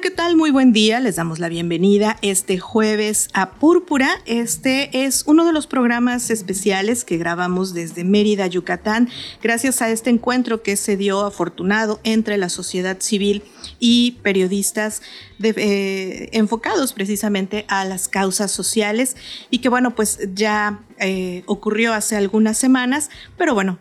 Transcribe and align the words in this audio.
¿Qué 0.00 0.10
tal? 0.10 0.34
Muy 0.34 0.50
buen 0.50 0.72
día. 0.72 0.98
Les 0.98 1.16
damos 1.16 1.40
la 1.40 1.50
bienvenida 1.50 2.16
este 2.22 2.58
jueves 2.58 3.28
a 3.34 3.50
Púrpura. 3.50 4.08
Este 4.24 5.04
es 5.04 5.24
uno 5.26 5.44
de 5.44 5.52
los 5.52 5.66
programas 5.66 6.30
especiales 6.30 7.04
que 7.04 7.18
grabamos 7.18 7.74
desde 7.74 8.02
Mérida, 8.04 8.46
Yucatán, 8.46 9.10
gracias 9.42 9.82
a 9.82 9.90
este 9.90 10.08
encuentro 10.08 10.62
que 10.62 10.76
se 10.76 10.96
dio 10.96 11.26
afortunado 11.26 12.00
entre 12.02 12.38
la 12.38 12.48
sociedad 12.48 12.96
civil 13.00 13.42
y 13.78 14.12
periodistas 14.22 15.02
eh, 15.42 16.30
enfocados 16.32 16.94
precisamente 16.94 17.66
a 17.68 17.84
las 17.84 18.08
causas 18.08 18.50
sociales 18.50 19.16
y 19.50 19.58
que 19.58 19.68
bueno, 19.68 19.94
pues 19.94 20.18
ya 20.34 20.80
eh, 20.98 21.42
ocurrió 21.44 21.92
hace 21.92 22.16
algunas 22.16 22.56
semanas, 22.56 23.10
pero 23.36 23.52
bueno, 23.52 23.78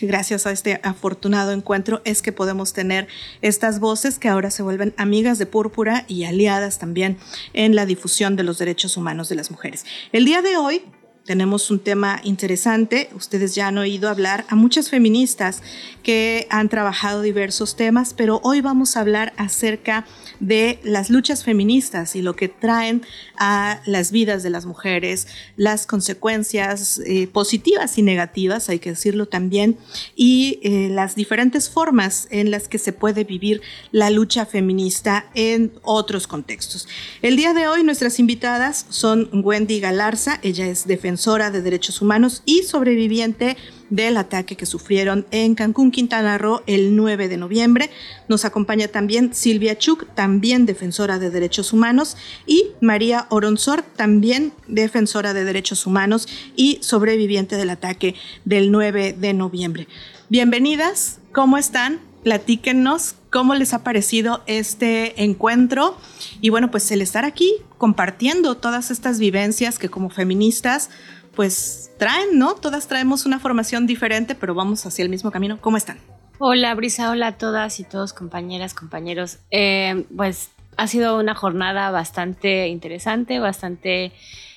gracias 0.00 0.46
a 0.46 0.52
este 0.52 0.80
afortunado 0.82 1.52
encuentro 1.52 2.00
es 2.04 2.22
que 2.22 2.32
podemos 2.32 2.72
tener 2.72 3.08
estas 3.42 3.80
voces 3.80 4.18
que 4.18 4.28
ahora 4.28 4.50
se 4.50 4.62
vuelven 4.62 4.94
amigas 4.96 5.38
de 5.38 5.46
Púrpura 5.46 6.04
y 6.08 6.24
aliadas 6.24 6.78
también 6.78 7.18
en 7.52 7.74
la 7.74 7.86
difusión 7.86 8.36
de 8.36 8.42
los 8.42 8.58
derechos 8.58 8.96
humanos 8.96 9.28
de 9.28 9.36
las 9.36 9.50
mujeres. 9.50 9.84
El 10.12 10.24
día 10.24 10.42
de 10.42 10.56
hoy 10.56 10.82
tenemos 11.26 11.72
un 11.72 11.80
tema 11.80 12.20
interesante. 12.22 13.10
Ustedes 13.14 13.54
ya 13.54 13.66
han 13.66 13.78
oído 13.78 14.08
hablar 14.08 14.46
a 14.48 14.54
muchas 14.54 14.88
feministas 14.88 15.60
que 16.04 16.46
han 16.50 16.68
trabajado 16.68 17.20
diversos 17.20 17.74
temas, 17.74 18.14
pero 18.14 18.40
hoy 18.44 18.60
vamos 18.60 18.96
a 18.96 19.00
hablar 19.00 19.32
acerca 19.36 20.02
de 20.02 20.06
las 20.40 21.10
luchas 21.10 21.44
feministas 21.44 22.16
y 22.16 22.22
lo 22.22 22.36
que 22.36 22.48
traen 22.48 23.02
a 23.38 23.80
las 23.86 24.10
vidas 24.10 24.42
de 24.42 24.50
las 24.50 24.66
mujeres, 24.66 25.26
las 25.56 25.86
consecuencias 25.86 27.00
eh, 27.06 27.26
positivas 27.26 27.98
y 27.98 28.02
negativas, 28.02 28.68
hay 28.68 28.78
que 28.78 28.90
decirlo 28.90 29.26
también, 29.26 29.78
y 30.14 30.60
eh, 30.62 30.88
las 30.90 31.14
diferentes 31.14 31.70
formas 31.70 32.28
en 32.30 32.50
las 32.50 32.68
que 32.68 32.78
se 32.78 32.92
puede 32.92 33.24
vivir 33.24 33.60
la 33.92 34.10
lucha 34.10 34.46
feminista 34.46 35.26
en 35.34 35.72
otros 35.82 36.26
contextos. 36.26 36.88
El 37.22 37.36
día 37.36 37.54
de 37.54 37.68
hoy 37.68 37.84
nuestras 37.84 38.18
invitadas 38.18 38.86
son 38.88 39.28
Wendy 39.32 39.80
Galarza, 39.80 40.38
ella 40.42 40.66
es 40.66 40.86
defensora 40.86 41.50
de 41.50 41.62
derechos 41.62 42.00
humanos 42.02 42.42
y 42.44 42.62
sobreviviente 42.62 43.56
del 43.90 44.16
ataque 44.16 44.56
que 44.56 44.66
sufrieron 44.66 45.26
en 45.30 45.54
Cancún, 45.54 45.90
Quintana 45.90 46.38
Roo, 46.38 46.62
el 46.66 46.96
9 46.96 47.28
de 47.28 47.36
noviembre. 47.36 47.90
Nos 48.28 48.44
acompaña 48.44 48.88
también 48.88 49.34
Silvia 49.34 49.78
Chuk, 49.78 50.06
también 50.14 50.66
defensora 50.66 51.18
de 51.18 51.30
derechos 51.30 51.72
humanos, 51.72 52.16
y 52.46 52.72
María 52.80 53.26
Oronzor, 53.30 53.82
también 53.82 54.52
defensora 54.66 55.34
de 55.34 55.44
derechos 55.44 55.86
humanos 55.86 56.28
y 56.56 56.78
sobreviviente 56.82 57.56
del 57.56 57.70
ataque 57.70 58.14
del 58.44 58.70
9 58.70 59.14
de 59.18 59.32
noviembre. 59.34 59.88
Bienvenidas, 60.28 61.18
¿cómo 61.32 61.58
están? 61.58 62.00
Platíquenos 62.24 63.14
cómo 63.30 63.54
les 63.54 63.74
ha 63.74 63.84
parecido 63.84 64.42
este 64.46 65.22
encuentro 65.22 65.96
y 66.40 66.50
bueno, 66.50 66.70
pues 66.70 66.90
el 66.90 67.02
estar 67.02 67.24
aquí 67.24 67.52
compartiendo 67.78 68.56
todas 68.56 68.90
estas 68.90 69.18
vivencias 69.18 69.78
que 69.78 69.88
como 69.88 70.10
feministas 70.10 70.90
pues 71.36 71.92
traen, 71.98 72.38
¿no? 72.38 72.54
Todas 72.54 72.88
traemos 72.88 73.26
una 73.26 73.38
formación 73.38 73.86
diferente, 73.86 74.34
pero 74.34 74.54
vamos 74.54 74.84
hacia 74.86 75.04
el 75.04 75.10
mismo 75.10 75.30
camino. 75.30 75.58
¿Cómo 75.60 75.76
están? 75.76 75.98
Hola 76.38 76.74
Brisa, 76.74 77.10
hola 77.10 77.28
a 77.28 77.38
todas 77.38 77.78
y 77.78 77.84
todos, 77.84 78.12
compañeras, 78.12 78.74
compañeros. 78.74 79.38
Eh, 79.50 80.06
pues 80.16 80.50
ha 80.76 80.86
sido 80.86 81.18
una 81.18 81.34
jornada 81.34 81.90
bastante 81.90 82.68
interesante, 82.68 83.38
bastante 83.38 84.12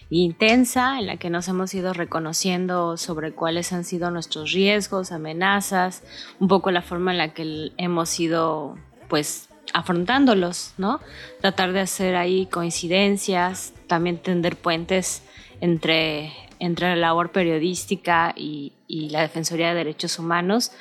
intensa, 0.10 1.00
en 1.00 1.08
la 1.08 1.18
que 1.18 1.30
nos 1.30 1.48
hemos 1.48 1.74
ido 1.74 1.94
reconociendo 1.94 2.98
sobre 2.98 3.32
cuáles 3.32 3.72
han 3.74 3.84
sido 3.84 4.10
nuestros 4.10 4.52
riesgos, 4.52 5.12
amenazas, 5.12 6.04
un 6.40 6.48
poco 6.48 6.72
la 6.72 6.82
forma 6.82 7.12
en 7.12 7.20
la 7.20 7.34
que 7.34 7.72
hemos 7.78 8.20
ido, 8.20 8.76
pues, 9.08 9.50
afrontándolos, 9.74 10.74
¿no? 10.78 11.00
Tratar 11.42 11.74
de 11.74 11.82
hacer 11.82 12.16
ahí 12.16 12.48
coincidencias, 12.48 13.74
también 13.88 14.18
tender 14.18 14.56
puentes 14.56 15.22
entre 15.62 16.34
entre 16.60 16.90
la 16.90 16.96
labor 16.96 17.32
periodística 17.32 18.34
y, 18.36 18.74
la 18.88 19.22
Defensoría 19.22 19.70
de 19.70 19.76
Derechos 19.76 20.20
Humanos. 20.20 20.72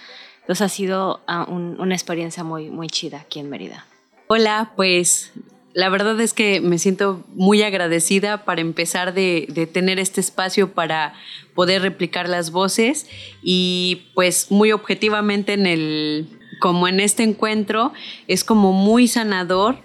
Entonces 0.40 0.62
ha 0.62 0.68
sido 0.68 1.20
ah, 1.26 1.46
una 1.48 1.94
experiencia 1.94 2.42
muy, 2.42 2.70
muy 2.70 2.88
chida 2.88 3.20
aquí 3.20 3.38
en 3.38 3.50
Mérida. 3.50 3.86
Hola, 4.28 4.72
pues 4.76 5.32
la 5.74 5.88
verdad 5.88 6.20
es 6.20 6.34
que 6.34 6.60
me 6.60 6.78
siento 6.78 7.24
muy 7.34 7.62
agradecida 7.62 8.44
para 8.44 8.60
empezar 8.60 9.14
de, 9.14 9.46
de, 9.50 9.66
tener 9.66 9.98
este 9.98 10.20
espacio 10.20 10.72
para 10.72 11.14
poder 11.54 11.82
replicar 11.82 12.28
las 12.28 12.50
voces 12.50 13.06
y 13.42 14.08
pues 14.14 14.50
muy 14.50 14.72
objetivamente 14.72 15.52
en 15.52 15.66
el, 15.66 16.28
como 16.60 16.88
en 16.88 17.00
este 17.00 17.22
encuentro, 17.22 17.92
es 18.26 18.44
como 18.44 18.72
muy 18.72 19.06
sanador 19.06 19.78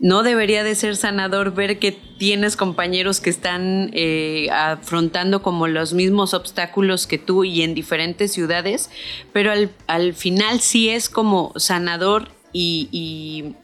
no 0.00 0.22
debería 0.22 0.62
de 0.62 0.74
ser 0.74 0.96
sanador 0.96 1.54
ver 1.54 1.78
que 1.78 1.92
tienes 1.92 2.56
compañeros 2.56 3.20
que 3.20 3.30
están 3.30 3.90
eh, 3.94 4.48
afrontando 4.52 5.42
como 5.42 5.66
los 5.66 5.92
mismos 5.92 6.34
obstáculos 6.34 7.06
que 7.06 7.18
tú 7.18 7.44
y 7.44 7.62
en 7.62 7.74
diferentes 7.74 8.32
ciudades, 8.32 8.90
pero 9.32 9.52
al, 9.86 10.14
final 10.14 10.60
sí 10.60 10.88
es 10.88 11.08
como 11.08 11.52
sanador 11.56 12.28
y, 12.52 13.54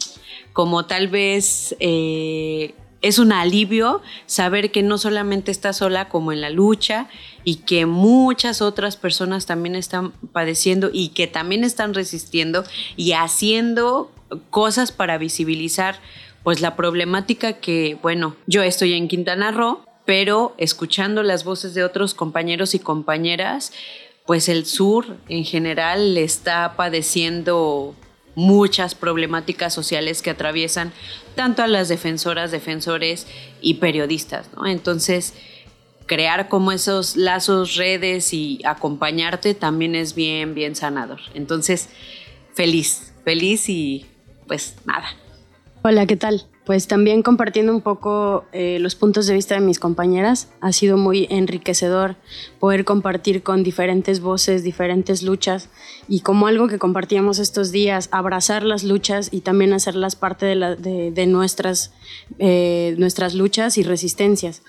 como 0.53 0.87
tal 0.87 1.09
vez 1.09 1.75
eh, 1.81 2.75
es 3.04 3.19
un 3.19 3.32
alivio 3.32 4.00
saber 4.25 4.70
que 4.70 4.82
no 4.82 4.97
solamente 4.97 5.50
estás 5.50 5.76
sola 5.76 6.09
como 6.09 6.32
en 6.32 6.41
la 6.41 6.48
lucha 6.48 7.06
y 7.44 7.56
que 7.56 7.84
muchas 7.84 8.62
otras 8.62 8.97
personas 8.97 9.44
también 9.44 9.76
están 9.76 10.12
padeciendo 10.32 10.88
y 10.91 11.10
que 11.10 11.26
también 11.26 11.65
están 11.65 11.92
resistiendo 11.92 12.65
y 12.97 13.12
haciendo 13.12 14.10
cosas 14.48 14.91
para 14.91 15.19
visibilizar 15.19 16.00
pues 16.44 16.62
la 16.62 16.76
problemática 16.76 17.53
que, 17.53 17.98
bueno, 18.00 18.37
yo 18.47 18.62
estoy 18.62 18.94
en 18.94 19.09
Quintana 19.09 19.50
Roo, 19.50 19.81
pero 20.06 20.54
escuchando 20.56 21.22
las 21.22 21.44
voces 21.44 21.75
de 21.75 21.84
otros 21.84 22.15
compañeros 22.15 22.75
y 22.75 22.78
compañeras, 22.78 23.72
pues 24.25 24.48
el 24.48 24.65
sur 24.65 25.19
en 25.28 25.44
general 25.44 26.16
está 26.16 26.75
padeciendo 26.75 27.94
muchas 28.34 28.95
problemáticas 28.95 29.72
sociales 29.72 30.22
que 30.22 30.31
atraviesan 30.31 30.93
tanto 31.34 31.62
a 31.62 31.67
las 31.67 31.89
defensoras, 31.89 32.50
defensores 32.50 33.27
y 33.61 33.75
periodistas, 33.75 34.49
¿no? 34.56 34.67
Entonces, 34.67 35.34
crear 36.06 36.49
como 36.49 36.72
esos 36.72 37.17
lazos, 37.17 37.77
redes 37.77 38.33
y 38.33 38.61
acompañarte 38.65 39.55
también 39.55 39.95
es 39.95 40.15
bien, 40.15 40.55
bien 40.55 40.77
sanador. 40.77 41.21
Entonces, 41.34 41.89
feliz, 42.55 43.12
feliz 43.25 43.69
y 43.69 44.06
pues 44.47 44.77
nada, 44.84 45.06
Hola, 45.87 46.06
¿qué 46.06 46.16
tal? 46.16 46.47
Pues 46.64 46.86
también 46.86 47.22
compartiendo 47.22 47.72
un 47.75 47.82
poco 47.82 48.47
eh, 48.52 48.78
los 48.80 48.94
puntos 48.94 49.26
de 49.26 49.34
vista 49.34 49.54
de 49.54 49.60
mis 49.60 49.78
compañeras, 49.78 50.48
ha 50.62 50.72
sido 50.72 50.97
muy 50.97 51.26
enriquecedor 51.28 52.16
poder 52.59 52.86
compartir 52.86 53.42
con 53.42 53.62
diferentes 53.62 54.21
voces, 54.21 54.62
diferentes 54.62 55.22
luchas 55.22 55.68
y 56.09 56.21
como 56.21 56.47
algo 56.47 56.66
que 56.66 56.78
compartíamos 56.78 57.39
estos 57.39 57.71
días, 57.71 58.09
abrazar 58.12 58.62
las 58.62 58.83
luchas 58.83 59.28
y 59.30 59.42
también 59.42 59.74
hacerlas 59.74 60.16
parte 60.16 60.47
de, 60.47 61.27
nuestras, 61.27 61.92
eh, 62.39 62.94
nuestras 62.97 63.34
luchas 63.34 63.77
y 63.77 63.83
resistencias 63.83 64.62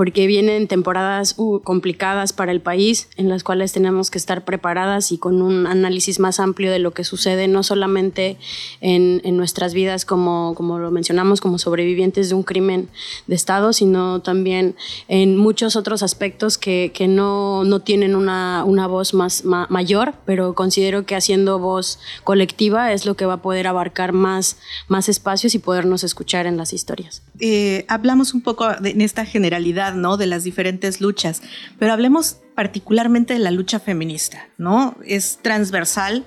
porque 0.00 0.26
vienen 0.26 0.66
temporadas 0.66 1.34
uh, 1.36 1.60
complicadas 1.60 2.32
para 2.32 2.52
el 2.52 2.62
país 2.62 3.10
en 3.18 3.28
las 3.28 3.44
cuales 3.44 3.74
tenemos 3.74 4.10
que 4.10 4.16
estar 4.16 4.46
preparadas 4.46 5.12
y 5.12 5.18
con 5.18 5.42
un 5.42 5.66
análisis 5.66 6.20
más 6.20 6.40
amplio 6.40 6.72
de 6.72 6.78
lo 6.78 6.92
que 6.92 7.04
sucede, 7.04 7.48
no 7.48 7.62
solamente 7.62 8.38
en, 8.80 9.20
nuestras 9.36 9.74
vidas 9.74 10.06
como, 10.06 10.54
lo 10.78 10.90
mencionamos, 10.90 11.42
como 11.42 11.58
sobrevivientes 11.58 12.30
de 12.30 12.34
un 12.34 12.44
crimen 12.44 12.88
de 13.26 13.34
Estado, 13.34 13.74
sino 13.74 14.22
también 14.22 14.74
en 15.08 15.36
muchos 15.36 15.76
otros 15.76 16.02
aspectos 16.02 16.56
que, 16.56 16.90
no, 17.06 17.82
tienen 17.84 18.14
una, 18.14 18.64
una 18.64 18.86
voz 18.86 19.12
más 19.12 19.44
mayor, 19.44 20.14
pero 20.24 20.54
considero 20.54 21.04
que 21.04 21.14
haciendo 21.14 21.58
voz 21.58 21.98
colectiva 22.24 22.94
es 22.94 23.04
lo 23.04 23.16
que 23.16 23.26
va 23.26 23.34
a 23.34 23.42
poder 23.42 23.66
abarcar 23.66 24.14
más, 24.14 24.56
más 24.88 25.10
espacios 25.10 25.54
y 25.54 25.58
podernos 25.58 26.04
escuchar 26.04 26.46
en 26.46 26.56
las 26.56 26.72
historias. 26.72 27.20
Eh, 27.40 27.84
hablamos 27.88 28.34
un 28.34 28.42
poco 28.42 28.68
en 28.84 29.00
esta 29.00 29.24
generalidad, 29.24 29.94
¿no? 29.94 30.16
De 30.16 30.26
las 30.26 30.44
diferentes 30.44 31.00
luchas, 31.00 31.42
pero 31.78 31.92
hablemos 31.92 32.38
particularmente 32.54 33.32
de 33.34 33.40
la 33.40 33.50
lucha 33.50 33.80
feminista, 33.80 34.48
¿no? 34.58 34.96
Es 35.04 35.38
transversal 35.42 36.24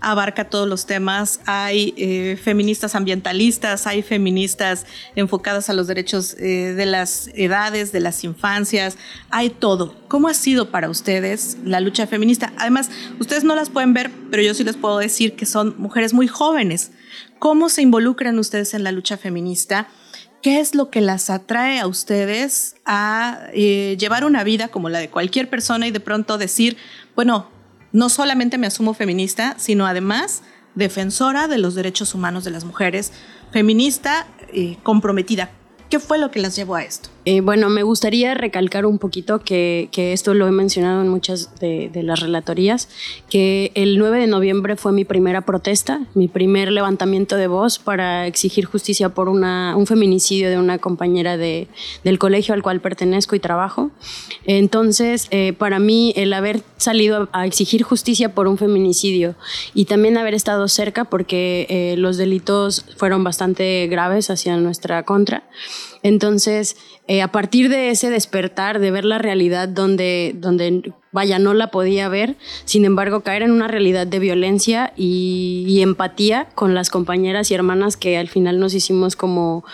abarca 0.00 0.48
todos 0.48 0.68
los 0.68 0.86
temas. 0.86 1.40
Hay 1.46 1.94
eh, 1.96 2.38
feministas 2.42 2.94
ambientalistas, 2.94 3.86
hay 3.86 4.02
feministas 4.02 4.86
enfocadas 5.14 5.70
a 5.70 5.72
los 5.72 5.86
derechos 5.86 6.34
eh, 6.38 6.74
de 6.74 6.86
las 6.86 7.28
edades, 7.34 7.92
de 7.92 8.00
las 8.00 8.24
infancias, 8.24 8.96
hay 9.30 9.50
todo. 9.50 9.96
¿Cómo 10.08 10.28
ha 10.28 10.34
sido 10.34 10.70
para 10.70 10.88
ustedes 10.88 11.56
la 11.64 11.80
lucha 11.80 12.06
feminista? 12.06 12.52
Además, 12.58 12.90
ustedes 13.18 13.44
no 13.44 13.54
las 13.54 13.70
pueden 13.70 13.94
ver, 13.94 14.10
pero 14.30 14.42
yo 14.42 14.54
sí 14.54 14.64
les 14.64 14.76
puedo 14.76 14.98
decir 14.98 15.34
que 15.36 15.46
son 15.46 15.74
mujeres 15.78 16.12
muy 16.12 16.28
jóvenes. 16.28 16.92
¿Cómo 17.38 17.68
se 17.68 17.82
involucran 17.82 18.38
ustedes 18.38 18.74
en 18.74 18.84
la 18.84 18.92
lucha 18.92 19.16
feminista? 19.16 19.88
¿Qué 20.42 20.60
es 20.60 20.74
lo 20.74 20.90
que 20.90 21.00
las 21.00 21.30
atrae 21.30 21.80
a 21.80 21.86
ustedes 21.86 22.76
a 22.84 23.48
eh, 23.52 23.96
llevar 23.98 24.24
una 24.24 24.44
vida 24.44 24.68
como 24.68 24.88
la 24.88 24.98
de 24.98 25.10
cualquier 25.10 25.50
persona 25.50 25.86
y 25.86 25.90
de 25.90 26.00
pronto 26.00 26.38
decir, 26.38 26.76
bueno, 27.14 27.48
no 27.92 28.08
solamente 28.08 28.58
me 28.58 28.66
asumo 28.66 28.94
feminista, 28.94 29.54
sino 29.58 29.86
además 29.86 30.42
defensora 30.74 31.48
de 31.48 31.58
los 31.58 31.74
derechos 31.74 32.14
humanos 32.14 32.44
de 32.44 32.50
las 32.50 32.64
mujeres, 32.64 33.12
feminista 33.50 34.26
comprometida 34.82 35.50
¿Qué 35.88 36.00
fue 36.00 36.18
lo 36.18 36.30
que 36.30 36.40
las 36.40 36.56
llevó 36.56 36.74
a 36.74 36.82
esto? 36.82 37.10
Eh, 37.28 37.40
bueno, 37.40 37.68
me 37.68 37.82
gustaría 37.82 38.34
recalcar 38.34 38.86
un 38.86 38.98
poquito 38.98 39.40
que, 39.40 39.88
esto 39.96 40.32
lo 40.32 40.46
he 40.46 40.52
mencionado 40.52 41.02
en 41.02 41.08
muchas 41.08 41.58
de, 41.58 41.90
las 42.04 42.20
relatorías, 42.20 42.88
que 43.28 43.72
el 43.74 43.98
9 43.98 44.20
de 44.20 44.26
noviembre 44.28 44.76
fue 44.76 44.92
mi 44.92 45.04
primera 45.04 45.40
protesta, 45.40 46.02
mi 46.14 46.28
primer 46.28 46.70
levantamiento 46.70 47.34
de 47.34 47.48
voz 47.48 47.80
para 47.80 48.28
exigir 48.28 48.64
justicia 48.64 49.08
por 49.08 49.28
un 49.28 49.86
feminicidio 49.88 50.48
de 50.48 50.56
una 50.56 50.78
compañera 50.78 51.36
de, 51.36 51.66
del 52.04 52.20
colegio 52.20 52.54
al 52.54 52.62
cual 52.62 52.80
pertenezco 52.80 53.34
y 53.34 53.40
trabajo. 53.40 53.90
Entonces, 54.44 55.26
eh, 55.32 55.52
para 55.52 55.80
mí, 55.80 56.12
el 56.14 56.32
haber 56.32 56.62
salido 56.76 57.28
a 57.32 57.44
exigir 57.44 57.82
justicia 57.82 58.36
por 58.36 58.46
un 58.46 58.56
feminicidio 58.56 59.34
y 59.74 59.86
también 59.86 60.16
haber 60.16 60.34
estado 60.34 60.68
cerca, 60.68 61.06
porque 61.06 61.66
eh, 61.70 61.96
los 61.98 62.18
delitos 62.18 62.84
fueron 62.96 63.24
bastante 63.24 63.88
graves 63.88 64.30
hacia 64.30 64.56
nuestra 64.58 65.02
contra, 65.02 65.42
entonces, 66.02 66.76
eh, 67.08 67.22
a 67.22 67.32
partir 67.32 67.68
de 67.68 67.90
ese 67.90 68.10
despertar, 68.10 68.78
de 68.78 68.90
ver 68.90 69.04
la 69.04 69.18
realidad 69.18 69.68
donde, 69.68 70.34
donde, 70.36 70.92
vaya, 71.12 71.38
no 71.38 71.54
la 71.54 71.70
podía 71.70 72.08
ver, 72.08 72.36
sin 72.64 72.84
embargo, 72.84 73.20
caer 73.20 73.42
en 73.42 73.52
una 73.52 73.68
realidad 73.68 74.06
de 74.06 74.18
violencia 74.18 74.92
y, 74.96 75.64
y 75.68 75.82
empatía 75.82 76.48
con 76.54 76.74
las 76.74 76.90
compañeras 76.90 77.50
y 77.50 77.54
hermanas 77.54 77.96
que 77.96 78.18
al 78.18 78.28
final 78.28 78.60
nos 78.60 78.74
hicimos 78.74 79.16
como 79.16 79.64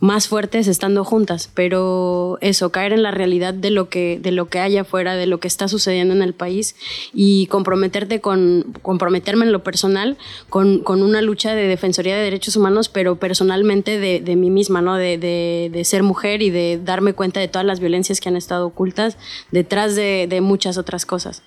más 0.00 0.28
fuertes 0.28 0.68
estando 0.68 1.04
juntas, 1.04 1.50
pero 1.54 2.38
eso, 2.40 2.70
caer 2.70 2.92
en 2.92 3.02
la 3.02 3.10
realidad 3.10 3.52
de 3.52 3.70
lo 3.70 3.88
que, 3.88 4.20
de 4.22 4.30
lo 4.30 4.48
que 4.48 4.60
hay 4.60 4.76
afuera, 4.76 5.16
de 5.16 5.26
lo 5.26 5.40
que 5.40 5.48
está 5.48 5.66
sucediendo 5.66 6.14
en 6.14 6.22
el 6.22 6.34
país 6.34 6.76
y 7.12 7.46
comprometerte 7.48 8.20
con, 8.20 8.74
comprometerme 8.82 9.44
en 9.44 9.52
lo 9.52 9.64
personal 9.64 10.16
con, 10.48 10.82
una 10.86 11.20
lucha 11.20 11.54
de 11.54 11.66
defensoría 11.66 12.16
de 12.16 12.22
derechos 12.22 12.54
humanos, 12.54 12.88
pero 12.88 13.16
personalmente 13.16 13.98
de, 13.98 14.36
mí 14.36 14.50
misma, 14.50 14.82
¿no? 14.82 14.94
De, 14.94 15.82
ser 15.84 16.02
mujer 16.02 16.42
y 16.42 16.50
de 16.50 16.80
darme 16.82 17.12
cuenta 17.12 17.40
de 17.40 17.48
todas 17.48 17.66
las 17.66 17.80
violencias 17.80 18.20
que 18.20 18.28
han 18.28 18.36
estado 18.36 18.66
ocultas 18.66 19.16
detrás 19.50 19.96
de, 19.96 20.38
muchas 20.42 20.78
otras 20.78 21.06
cosas. 21.06 21.42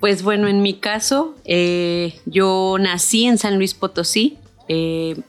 Pues 0.00 0.22
bueno, 0.22 0.48
en 0.48 0.62
mi 0.62 0.74
caso, 0.74 1.34
eh, 1.44 2.18
yo 2.24 2.76
nací 2.80 3.26
en 3.26 3.36
San 3.36 3.56
Luis 3.58 3.74
Potosí. 3.74 4.38
Eh, 4.68 5.20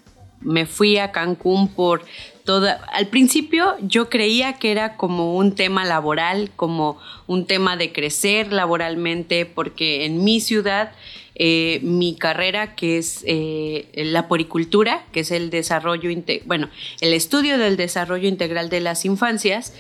me 0.42 0.66
fui 0.66 0.98
a 0.98 1.12
Cancún 1.12 1.70
por 1.70 2.04
toda... 2.44 2.84
Al 2.94 3.08
principio 3.08 3.76
yo 3.82 4.10
creía 4.10 4.54
que 4.54 4.72
era 4.72 4.98
como 4.98 5.36
un 5.36 5.56
tema 5.56 5.86
laboral, 5.86 6.52
como 6.56 6.98
un 7.28 7.46
tema 7.46 7.78
de 7.78 7.92
crecer 7.92 8.52
laboralmente, 8.52 9.46
porque 9.46 10.06
en 10.06 10.24
mi 10.24 10.40
ciudad 10.40 10.92
eh, 11.36 11.80
mi 11.82 12.16
carrera, 12.16 12.76
que 12.76 12.98
es 12.98 13.24
eh, 13.26 13.90
la 13.96 14.28
poricultura, 14.28 15.06
que 15.12 15.22
es 15.22 15.32
el 15.32 15.50
desarrollo, 15.50 16.10
bueno, 16.46 16.70
el 17.00 17.14
estudio 17.14 17.58
del 17.58 17.78
desarrollo 17.78 18.28
integral 18.28 18.70
de 18.70 18.82
las 18.82 19.06
infancias, 19.06 19.74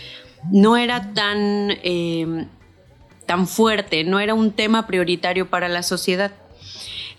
no 0.52 0.78
era 0.78 1.13
tan, 1.13 1.78
eh, 1.84 2.48
tan 3.25 3.48
fuerte, 3.48 4.04
no 4.04 4.19
era 4.19 4.34
un 4.34 4.54
tema 4.54 4.88
prioritario 4.88 5.50
para 5.50 5.68
la 5.68 5.84
sociedad. 5.84 6.31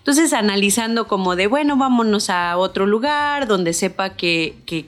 Entonces, 0.03 0.33
analizando 0.33 1.07
como 1.07 1.37
de, 1.37 1.47
bueno, 1.47 1.77
vámonos 1.77 2.29
a 2.29 2.57
otro 2.57 2.85
lugar 2.85 3.47
donde 3.47 3.71
sepa 3.71 4.09
que, 4.09 4.53
que, 4.65 4.85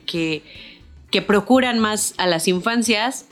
que, 1.10 1.22
procuran 1.22 1.80
más 1.80 2.14
a 2.18 2.28
las 2.28 2.50
infancias, 2.50 3.26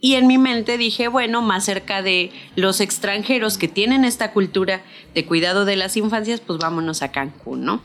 y 0.00 0.14
en 0.14 0.26
mi 0.26 0.36
mente 0.36 0.76
dije, 0.78 1.06
bueno, 1.06 1.40
más 1.40 1.64
cerca 1.64 2.02
de 2.02 2.32
los 2.56 2.80
extranjeros 2.80 3.56
que 3.56 3.68
tienen 3.68 4.04
esta 4.04 4.32
cultura 4.32 4.82
de 5.14 5.24
cuidado 5.24 5.64
de 5.64 5.76
las 5.76 5.96
infancias, 5.96 6.40
pues 6.40 6.58
vámonos 6.58 7.02
a 7.02 7.12
Cancún, 7.12 7.64
¿no? 7.64 7.82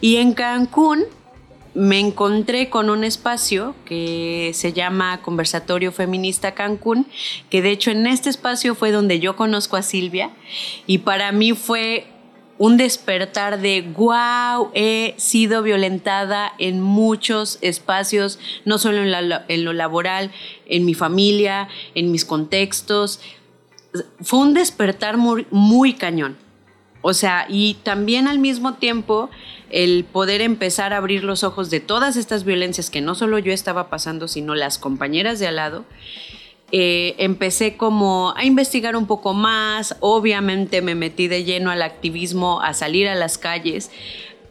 Y 0.00 0.16
en 0.16 0.32
Cancún 0.32 1.04
me 1.74 2.00
encontré 2.00 2.70
con 2.70 2.88
un 2.88 3.04
espacio 3.04 3.74
que 3.84 4.52
se 4.54 4.72
llama 4.72 5.20
Conversatorio 5.20 5.92
Feminista 5.92 6.54
Cancún, 6.54 7.06
que 7.50 7.60
de 7.60 7.72
hecho 7.72 7.90
en 7.90 8.06
este 8.06 8.30
espacio 8.30 8.74
fue 8.74 8.90
donde 8.90 9.20
yo 9.20 9.36
conozco 9.36 9.76
a 9.76 9.82
Silvia 9.82 10.30
y 10.86 10.98
para 10.98 11.32
mí 11.32 11.52
fue 11.52 12.06
un 12.58 12.76
despertar 12.76 13.60
de, 13.60 13.82
wow, 13.82 14.70
he 14.74 15.14
sido 15.18 15.62
violentada 15.62 16.52
en 16.58 16.80
muchos 16.80 17.58
espacios, 17.60 18.38
no 18.64 18.78
solo 18.78 19.02
en, 19.02 19.64
lo 19.64 19.72
laboral, 19.72 20.30
en 20.66 20.84
mi 20.84 20.94
familia, 20.94 21.68
en 21.94 22.12
mis 22.12 22.24
contextos. 22.24 23.20
Fue 24.20 24.40
un 24.40 24.54
despertar 24.54 25.16
muy, 25.16 25.46
muy 25.50 25.94
cañón. 25.94 26.36
O 27.02 27.12
sea, 27.14 27.46
y 27.48 27.74
también 27.82 28.26
al 28.26 28.38
mismo 28.38 28.74
tiempo 28.74 29.30
el 29.70 30.04
poder 30.04 30.40
empezar 30.40 30.92
a 30.92 30.96
abrir 30.96 31.24
los 31.24 31.44
ojos 31.44 31.70
de 31.70 31.80
todas 31.80 32.16
estas 32.16 32.44
violencias 32.44 32.90
que 32.90 33.00
no 33.00 33.14
solo 33.14 33.38
yo 33.38 33.52
estaba 33.52 33.90
pasando, 33.90 34.28
sino 34.28 34.54
las 34.54 34.78
compañeras 34.78 35.38
de 35.38 35.46
al 35.46 35.56
lado 35.56 35.84
eh, 36.78 37.14
empecé 37.16 37.78
como 37.78 38.34
a 38.36 38.44
investigar 38.44 38.96
un 38.96 39.06
poco 39.06 39.32
más, 39.32 39.96
obviamente 40.00 40.82
me 40.82 40.94
metí 40.94 41.26
de 41.26 41.42
lleno 41.42 41.70
al 41.70 41.80
activismo, 41.80 42.60
a 42.60 42.74
salir 42.74 43.08
a 43.08 43.14
las 43.14 43.38
calles, 43.38 43.90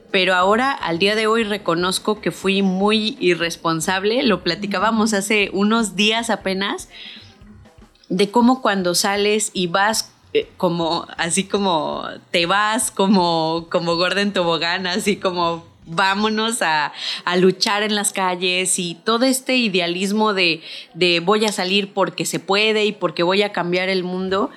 pero 0.10 0.33
ahora 0.33 0.72
al 0.72 0.98
día 0.98 1.13
de 1.13 1.27
hoy 1.27 1.44
reconozco 1.44 2.22
que 2.22 2.31
fui 2.31 2.63
muy 2.63 3.16
irresponsable, 3.19 4.24
lo 4.24 4.42
platicábamos 4.42 5.13
hace 5.13 5.51
unos 5.54 5.95
días 5.95 6.31
apenas, 6.31 6.89
de 8.10 8.31
cómo 8.31 8.63
cuando 8.63 8.95
sales 8.95 9.51
y 9.53 9.67
vas 9.67 10.12
eh, 10.34 10.50
como 10.58 11.05
así 11.17 11.44
como 11.44 12.08
te 12.32 12.48
vas 12.48 12.89
como 12.89 13.67
como 13.70 13.98
Gordon 13.98 14.34
Tobogán, 14.34 14.88
así 14.88 15.17
como 15.17 15.63
vámonos 15.86 16.62
a, 16.62 16.94
luchar 17.38 17.84
en 17.84 17.96
las 17.96 18.12
calles 18.12 18.80
y 18.80 18.96
todo 18.96 19.25
este 19.25 19.56
idealismo 19.56 20.34
de, 20.34 20.62
voy 21.24 21.46
a 21.46 21.51
salir 21.51 21.94
porque 21.94 22.25
se 22.25 22.39
puede 22.39 22.86
y 22.86 22.92
porque 22.92 23.24
voy 23.24 23.42
a 23.44 23.51
cambiar 23.51 23.89
el 23.89 24.04
mundo, 24.04 24.50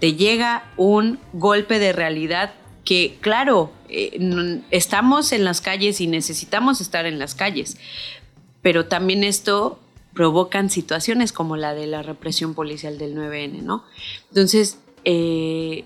te 0.00 0.14
llega 0.14 0.70
un 0.76 1.18
golpe 1.32 1.78
de 1.78 1.92
realidad 1.92 2.54
que, 2.84 3.18
claro, 3.20 3.72
eh, 3.88 4.60
estamos 4.70 5.32
en 5.32 5.44
las 5.44 5.60
calles 5.60 6.00
y 6.00 6.06
necesitamos 6.06 6.80
estar 6.80 7.06
en 7.06 7.18
las 7.18 7.34
calles, 7.34 7.76
pero 8.62 8.86
también 8.86 9.24
esto 9.24 9.78
provocan 10.14 10.70
situaciones 10.70 11.32
como 11.32 11.56
la 11.56 11.74
de 11.74 11.86
la 11.86 12.02
represión 12.02 12.54
policial 12.54 12.98
del 12.98 13.14
9N, 13.14 13.62
¿no? 13.62 13.84
Entonces, 14.30 14.78
eh, 15.04 15.84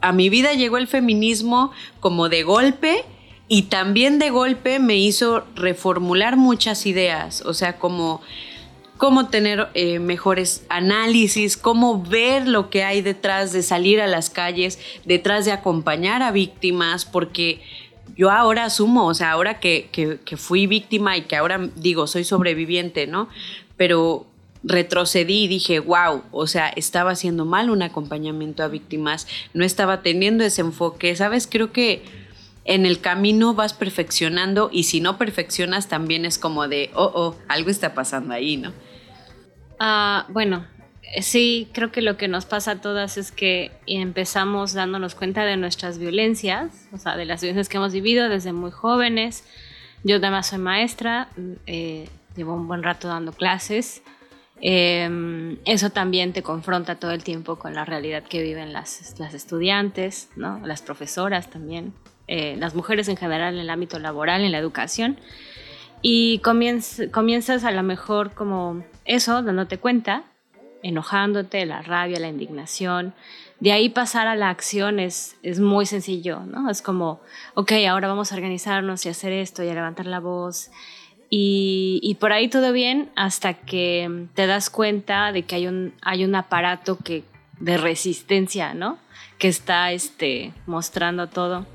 a 0.00 0.12
mi 0.12 0.28
vida 0.28 0.54
llegó 0.54 0.78
el 0.78 0.88
feminismo 0.88 1.72
como 2.00 2.28
de 2.28 2.42
golpe 2.42 3.04
y 3.52 3.64
también 3.64 4.18
de 4.18 4.30
golpe 4.30 4.78
me 4.78 4.96
hizo 4.96 5.44
reformular 5.54 6.38
muchas 6.38 6.86
ideas, 6.86 7.42
o 7.42 7.52
sea, 7.52 7.78
como 7.78 8.22
cómo 8.96 9.28
tener 9.28 9.68
eh, 9.74 9.98
mejores 9.98 10.64
análisis, 10.70 11.58
cómo 11.58 12.02
ver 12.02 12.48
lo 12.48 12.70
que 12.70 12.82
hay 12.82 13.02
detrás 13.02 13.52
de 13.52 13.62
salir 13.62 14.00
a 14.00 14.06
las 14.06 14.30
calles, 14.30 14.78
detrás 15.04 15.44
de 15.44 15.52
acompañar 15.52 16.22
a 16.22 16.32
víctimas, 16.32 17.04
porque 17.04 17.60
yo 18.16 18.30
ahora 18.30 18.64
asumo, 18.64 19.06
o 19.06 19.12
sea, 19.12 19.32
ahora 19.32 19.60
que, 19.60 19.90
que 19.92 20.36
fui 20.38 20.66
víctima 20.66 21.18
y 21.18 21.24
que 21.24 21.36
ahora 21.36 21.68
digo, 21.76 22.06
soy 22.06 22.24
sobreviviente, 22.24 23.06
¿no? 23.06 23.28
Pero 23.76 24.24
retrocedí 24.64 25.44
y 25.44 25.48
dije, 25.48 25.78
wow, 25.78 26.22
o 26.30 26.46
sea, 26.46 26.70
estaba 26.70 27.10
haciendo 27.10 27.44
mal 27.44 27.68
un 27.68 27.82
acompañamiento 27.82 28.62
a 28.62 28.68
víctimas, 28.68 29.26
no 29.52 29.62
estaba 29.62 30.00
teniendo 30.00 30.42
ese 30.42 30.62
enfoque, 30.62 31.14
¿sabes? 31.16 31.46
Creo 31.46 31.70
que 31.70 32.21
en 32.64 32.86
el 32.86 33.00
camino 33.00 33.54
vas 33.54 33.74
perfeccionando 33.74 34.70
y 34.72 34.84
si 34.84 35.00
no 35.00 35.18
perfeccionas 35.18 35.88
también 35.88 36.24
es 36.24 36.38
como 36.38 36.68
de, 36.68 36.90
oh, 36.94 37.10
oh, 37.14 37.36
algo 37.48 37.70
está 37.70 37.94
pasando 37.94 38.34
ahí, 38.34 38.56
¿no? 38.56 38.72
Ah, 39.78 40.26
bueno, 40.28 40.66
sí, 41.20 41.68
creo 41.72 41.90
que 41.90 42.02
lo 42.02 42.16
que 42.16 42.28
nos 42.28 42.46
pasa 42.46 42.72
a 42.72 42.80
todas 42.80 43.18
es 43.18 43.32
que 43.32 43.72
empezamos 43.86 44.74
dándonos 44.74 45.14
cuenta 45.14 45.44
de 45.44 45.56
nuestras 45.56 45.98
violencias, 45.98 46.88
o 46.92 46.98
sea, 46.98 47.16
de 47.16 47.24
las 47.24 47.40
violencias 47.40 47.68
que 47.68 47.78
hemos 47.78 47.92
vivido 47.92 48.28
desde 48.28 48.52
muy 48.52 48.70
jóvenes. 48.70 49.44
Yo 50.04 50.16
además 50.16 50.48
soy 50.48 50.58
maestra, 50.58 51.28
eh, 51.66 52.08
llevo 52.36 52.54
un 52.54 52.68
buen 52.68 52.82
rato 52.82 53.08
dando 53.08 53.32
clases 53.32 54.02
Em, 54.64 55.58
eso 55.64 55.90
también 55.90 56.32
te 56.32 56.44
confronta 56.44 56.94
todo 56.94 57.10
el 57.10 57.24
tiempo 57.24 57.56
con 57.56 57.74
la 57.74 57.84
realidad 57.84 58.22
que 58.22 58.40
viven 58.40 58.72
las, 58.72 59.18
las 59.18 59.34
estudiantes, 59.34 60.28
¿no? 60.36 60.60
las 60.64 60.82
profesoras 60.82 61.50
también, 61.50 61.92
eh, 62.34 62.56
las 62.56 62.74
mujeres 62.74 63.08
en 63.08 63.18
general 63.18 63.52
en 63.52 63.60
el 63.60 63.68
ámbito 63.68 63.98
laboral, 63.98 64.42
en 64.42 64.52
la 64.52 64.58
educación. 64.58 65.18
Y 66.00 66.38
comienzas 66.38 67.64
a 67.64 67.70
lo 67.70 67.82
mejor 67.82 68.32
como 68.32 68.82
eso, 69.04 69.42
dándote 69.42 69.76
cuenta, 69.76 70.24
enojándote, 70.82 71.66
la 71.66 71.82
rabia, 71.82 72.18
la 72.20 72.28
indignación. 72.28 73.12
De 73.60 73.72
ahí 73.72 73.90
pasar 73.90 74.28
a 74.28 74.34
la 74.34 74.48
acción 74.48 74.98
es, 74.98 75.36
es 75.42 75.60
muy 75.60 75.84
sencillo, 75.84 76.40
¿no? 76.40 76.70
Es 76.70 76.80
como, 76.80 77.20
ok, 77.52 77.72
ahora 77.86 78.08
vamos 78.08 78.32
a 78.32 78.36
organizarnos 78.36 79.04
y 79.04 79.10
hacer 79.10 79.34
esto 79.34 79.62
y 79.62 79.68
a 79.68 79.74
levantar 79.74 80.06
la 80.06 80.18
voz. 80.18 80.70
Y, 81.28 82.00
y, 82.02 82.14
por 82.14 82.32
ahí 82.32 82.48
todo 82.48 82.72
bien 82.72 83.10
hasta 83.14 83.52
que 83.52 84.26
te 84.32 84.46
das 84.46 84.70
cuenta 84.70 85.32
de 85.32 85.42
que 85.42 85.56
hay 85.56 85.66
un, 85.66 85.92
hay 86.00 86.24
un 86.24 86.34
aparato 86.34 86.96
que, 86.96 87.24
de 87.60 87.76
resistencia, 87.76 88.72
¿no? 88.72 88.96
Que 89.36 89.48
está 89.48 89.92
este, 89.92 90.54
mostrando 90.64 91.26
todo. 91.26 91.66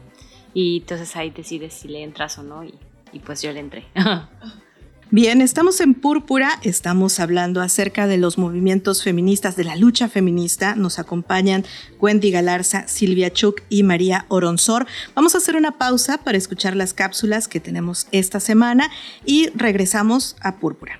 Y 0.54 0.78
entonces 0.78 1.16
ahí 1.16 1.30
decides 1.30 1.74
si 1.74 1.88
le 1.88 2.04
entras 2.04 2.38
o 2.38 2.44
no. 2.44 2.64
Y, 2.64 2.74
pues 3.26 3.42
yo 3.42 3.52
le 3.52 3.60
entré. 3.60 3.86
Bien, 5.10 5.42
estamos 5.42 5.80
en 5.80 5.94
Púrpura, 5.94 6.60
estamos 6.64 7.22
hablando 7.22 7.62
acerca 7.62 8.08
de 8.08 8.18
los 8.18 8.38
movimientos 8.38 9.04
feministas, 9.04 9.56
de 9.56 9.64
la 9.64 9.78
lucha 9.78 10.10
feminista. 10.10 10.76
Nos 10.76 11.00
acompañan 11.00 11.64
Wendy 12.02 12.30
Galarza, 12.30 12.90
Silvia 12.90 13.32
Chuk 13.32 13.62
y 13.70 13.84
María 13.84 14.26
Oronzor. 14.28 14.86
Vamos 15.16 15.34
a 15.34 15.38
hacer 15.38 15.56
una 15.56 15.78
pausa 15.78 16.18
para 16.18 16.38
escuchar 16.38 16.76
las 16.76 16.94
cápsulas 16.94 17.48
que 17.48 17.62
tenemos 17.62 18.08
esta 18.12 18.42
semana 18.42 18.92
y 19.26 19.50
regresamos 19.56 20.36
a 20.42 20.58
Púrpura. 20.58 21.00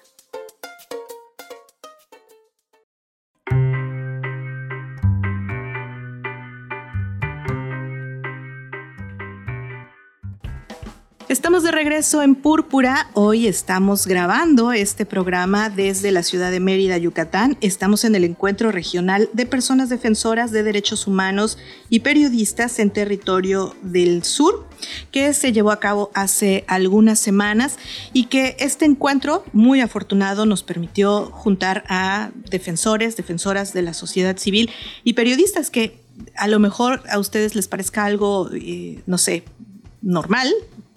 Estamos 11.31 11.63
de 11.63 11.71
regreso 11.71 12.21
en 12.21 12.35
Púrpura. 12.35 13.09
Hoy 13.13 13.47
estamos 13.47 14.05
grabando 14.05 14.73
este 14.73 15.05
programa 15.05 15.69
desde 15.69 16.11
la 16.11 16.23
ciudad 16.23 16.51
de 16.51 16.59
Mérida, 16.59 16.97
Yucatán. 16.97 17.57
Estamos 17.61 18.03
en 18.03 18.15
el 18.15 18.25
encuentro 18.25 18.69
regional 18.69 19.29
de 19.31 19.45
personas 19.45 19.87
defensoras 19.87 20.51
de 20.51 20.63
derechos 20.63 21.07
humanos 21.07 21.57
y 21.89 22.01
periodistas 22.01 22.79
en 22.79 22.89
territorio 22.89 23.73
del 23.81 24.25
sur, 24.25 24.67
que 25.11 25.33
se 25.33 25.53
llevó 25.53 25.71
a 25.71 25.79
cabo 25.79 26.11
hace 26.13 26.65
algunas 26.67 27.17
semanas 27.17 27.77
y 28.11 28.25
que 28.25 28.57
este 28.59 28.83
encuentro, 28.83 29.45
muy 29.53 29.79
afortunado, 29.79 30.45
nos 30.45 30.63
permitió 30.63 31.27
juntar 31.27 31.85
a 31.87 32.31
defensores, 32.49 33.15
defensoras 33.15 33.71
de 33.71 33.83
la 33.83 33.93
sociedad 33.93 34.35
civil 34.35 34.69
y 35.05 35.13
periodistas 35.13 35.69
que 35.69 35.97
a 36.35 36.49
lo 36.49 36.59
mejor 36.59 37.01
a 37.09 37.19
ustedes 37.19 37.55
les 37.55 37.69
parezca 37.69 38.03
algo, 38.03 38.49
eh, 38.53 38.99
no 39.05 39.17
sé, 39.17 39.45
normal, 40.01 40.51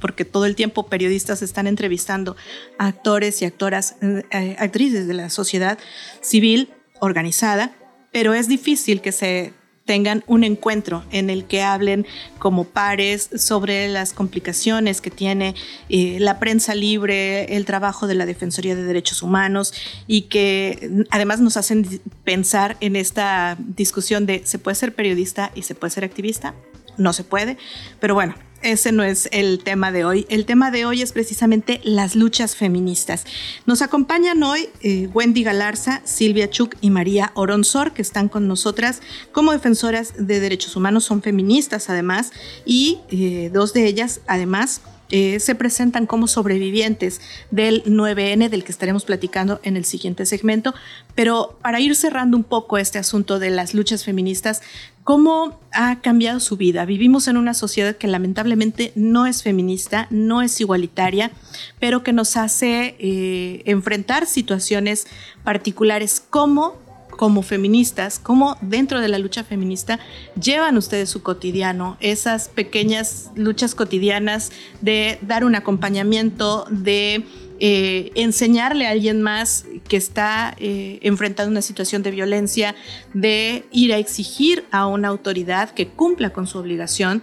porque 0.04 0.26
todo 0.26 0.44
el 0.44 0.54
tiempo 0.54 0.86
periodistas 0.88 1.40
están 1.40 1.66
entrevistando 1.66 2.36
a 2.76 2.88
actores 2.88 3.40
y 3.40 3.46
actoras, 3.46 3.96
eh, 4.02 4.54
actrices 4.58 5.08
de 5.08 5.14
la 5.14 5.30
sociedad 5.30 5.78
civil 6.20 6.68
organizada, 7.00 7.74
pero 8.12 8.34
es 8.34 8.46
difícil 8.46 9.00
que 9.00 9.12
se 9.12 9.54
tengan 9.86 10.22
un 10.26 10.44
encuentro 10.44 11.04
en 11.10 11.30
el 11.30 11.46
que 11.46 11.62
hablen 11.62 12.06
como 12.38 12.64
pares 12.64 13.30
sobre 13.38 13.88
las 13.88 14.12
complicaciones 14.12 15.00
que 15.00 15.10
tiene 15.10 15.54
eh, 15.88 16.18
la 16.20 16.38
prensa 16.38 16.74
libre, 16.74 17.56
el 17.56 17.64
trabajo 17.64 18.06
de 18.06 18.14
la 18.14 18.26
Defensoría 18.26 18.76
de 18.76 18.84
Derechos 18.84 19.22
Humanos 19.22 19.72
y 20.06 20.22
que 20.28 21.06
además 21.08 21.40
nos 21.40 21.56
hacen 21.56 22.02
pensar 22.24 22.76
en 22.80 22.96
esta 22.96 23.56
discusión 23.58 24.26
de 24.26 24.42
se 24.44 24.58
puede 24.58 24.74
ser 24.74 24.94
periodista 24.94 25.50
y 25.54 25.62
se 25.62 25.74
puede 25.74 25.92
ser 25.92 26.04
activista. 26.04 26.54
No 26.98 27.14
se 27.14 27.24
puede, 27.24 27.56
pero 28.00 28.12
bueno, 28.12 28.34
ese 28.64 28.92
no 28.92 29.04
es 29.04 29.28
el 29.30 29.60
tema 29.62 29.92
de 29.92 30.04
hoy. 30.04 30.26
El 30.28 30.46
tema 30.46 30.70
de 30.70 30.86
hoy 30.86 31.02
es 31.02 31.12
precisamente 31.12 31.80
las 31.84 32.16
luchas 32.16 32.56
feministas. 32.56 33.24
Nos 33.66 33.82
acompañan 33.82 34.42
hoy 34.42 34.68
eh, 34.80 35.08
Wendy 35.12 35.44
Galarza, 35.44 36.00
Silvia 36.04 36.50
Chuk 36.50 36.74
y 36.80 36.90
María 36.90 37.30
Oronzor, 37.34 37.92
que 37.92 38.02
están 38.02 38.28
con 38.28 38.48
nosotras 38.48 39.00
como 39.32 39.52
defensoras 39.52 40.14
de 40.18 40.40
derechos 40.40 40.74
humanos, 40.76 41.04
son 41.04 41.22
feministas 41.22 41.90
además, 41.90 42.32
y 42.64 43.00
eh, 43.10 43.50
dos 43.52 43.72
de 43.72 43.86
ellas 43.86 44.20
además 44.26 44.80
eh, 45.16 45.38
se 45.38 45.54
presentan 45.54 46.06
como 46.06 46.26
sobrevivientes 46.26 47.20
del 47.52 47.84
9N, 47.84 48.48
del 48.48 48.64
que 48.64 48.72
estaremos 48.72 49.04
platicando 49.04 49.60
en 49.62 49.76
el 49.76 49.84
siguiente 49.84 50.26
segmento. 50.26 50.74
Pero 51.14 51.56
para 51.62 51.78
ir 51.78 51.94
cerrando 51.94 52.36
un 52.36 52.42
poco 52.42 52.78
este 52.78 52.98
asunto 52.98 53.38
de 53.38 53.50
las 53.50 53.74
luchas 53.74 54.02
feministas, 54.02 54.60
¿cómo 55.04 55.60
ha 55.70 56.00
cambiado 56.00 56.40
su 56.40 56.56
vida? 56.56 56.84
Vivimos 56.84 57.28
en 57.28 57.36
una 57.36 57.54
sociedad 57.54 57.94
que 57.94 58.08
lamentablemente 58.08 58.90
no 58.96 59.26
es 59.26 59.44
feminista, 59.44 60.08
no 60.10 60.42
es 60.42 60.60
igualitaria, 60.60 61.30
pero 61.78 62.02
que 62.02 62.12
nos 62.12 62.36
hace 62.36 62.96
eh, 62.98 63.62
enfrentar 63.66 64.26
situaciones 64.26 65.06
particulares. 65.44 66.24
¿Cómo 66.28 66.74
como 67.16 67.42
feministas, 67.42 68.18
cómo 68.18 68.56
dentro 68.60 69.00
de 69.00 69.08
la 69.08 69.18
lucha 69.18 69.44
feminista 69.44 69.98
llevan 70.40 70.76
ustedes 70.76 71.08
su 71.08 71.22
cotidiano, 71.22 71.96
esas 72.00 72.48
pequeñas 72.48 73.30
luchas 73.36 73.74
cotidianas 73.74 74.52
de 74.80 75.18
dar 75.22 75.44
un 75.44 75.54
acompañamiento, 75.54 76.66
de 76.70 77.24
eh, 77.60 78.10
enseñarle 78.14 78.86
a 78.86 78.90
alguien 78.90 79.22
más 79.22 79.66
que 79.88 79.96
está 79.96 80.54
eh, 80.58 80.98
enfrentando 81.02 81.50
una 81.50 81.62
situación 81.62 82.02
de 82.02 82.10
violencia, 82.10 82.74
de 83.12 83.64
ir 83.70 83.92
a 83.92 83.98
exigir 83.98 84.64
a 84.70 84.86
una 84.86 85.08
autoridad 85.08 85.70
que 85.70 85.88
cumpla 85.88 86.30
con 86.30 86.46
su 86.46 86.58
obligación. 86.58 87.22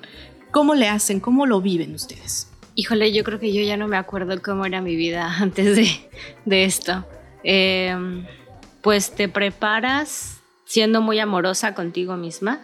¿Cómo 0.52 0.76
le 0.76 0.88
hacen? 0.88 1.20
¿Cómo 1.20 1.46
lo 1.46 1.62
viven 1.62 1.94
ustedes? 1.94 2.48
Híjole, 2.76 3.12
yo 3.12 3.24
creo 3.24 3.40
que 3.40 3.54
yo 3.54 3.62
ya 3.62 3.78
no 3.78 3.88
me 3.88 3.98
acuerdo 3.98 4.42
cómo 4.42 4.66
era 4.66 4.82
mi 4.82 4.96
vida 4.96 5.36
antes 5.40 5.76
de, 5.76 5.90
de 6.46 6.64
esto. 6.64 7.06
Eh, 7.44 7.96
pues 8.82 9.12
te 9.12 9.30
preparas 9.30 10.42
siendo 10.66 11.02
muy 11.02 11.20
amorosa 11.20 11.74
contigo 11.74 12.18
misma 12.18 12.62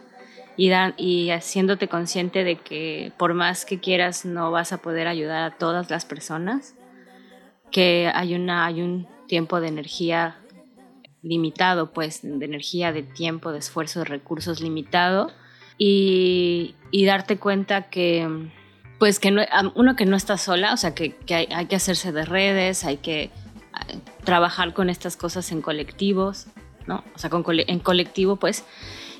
y, 0.55 0.71
y 0.97 1.29
haciéndote 1.29 1.87
consciente 1.87 2.43
de 2.43 2.55
que 2.55 3.11
por 3.17 3.33
más 3.33 3.65
que 3.65 3.79
quieras 3.79 4.25
no 4.25 4.51
vas 4.51 4.73
a 4.73 4.77
poder 4.77 5.07
ayudar 5.07 5.43
a 5.43 5.57
todas 5.57 5.89
las 5.89 6.05
personas, 6.05 6.75
que 7.71 8.11
hay, 8.13 8.33
una, 8.33 8.65
hay 8.65 8.81
un 8.81 9.07
tiempo 9.27 9.59
de 9.59 9.67
energía 9.67 10.37
limitado, 11.21 11.91
pues 11.91 12.21
de 12.23 12.45
energía, 12.45 12.91
de 12.91 13.03
tiempo, 13.03 13.51
de 13.51 13.59
esfuerzo, 13.59 13.99
de 13.99 14.05
recursos 14.05 14.61
limitado 14.61 15.31
y, 15.77 16.75
darte 17.05 17.37
cuenta 17.37 17.83
que 17.83 18.49
pues 18.99 19.19
que 19.19 19.29
no, 19.29 19.43
uno 19.75 19.95
que 19.95 20.05
no 20.05 20.15
está 20.15 20.37
sola, 20.37 20.73
o 20.73 20.77
sea 20.77 20.95
que, 20.95 21.15
hay, 21.29 21.47
hay 21.53 21.67
que 21.67 21.75
hacerse 21.75 22.11
de 22.11 22.25
redes, 22.25 22.83
hay 22.83 22.97
que 22.97 23.29
trabajar 24.27 24.73
con 24.73 24.89
estas 24.89 25.15
cosas 25.15 25.53
en 25.53 25.61
colectivos, 25.61 26.47
¿no? 26.85 27.01
O 27.15 27.17
sea, 27.17 27.29
en 27.31 27.79
colectivo, 27.79 28.35
pues, 28.35 28.65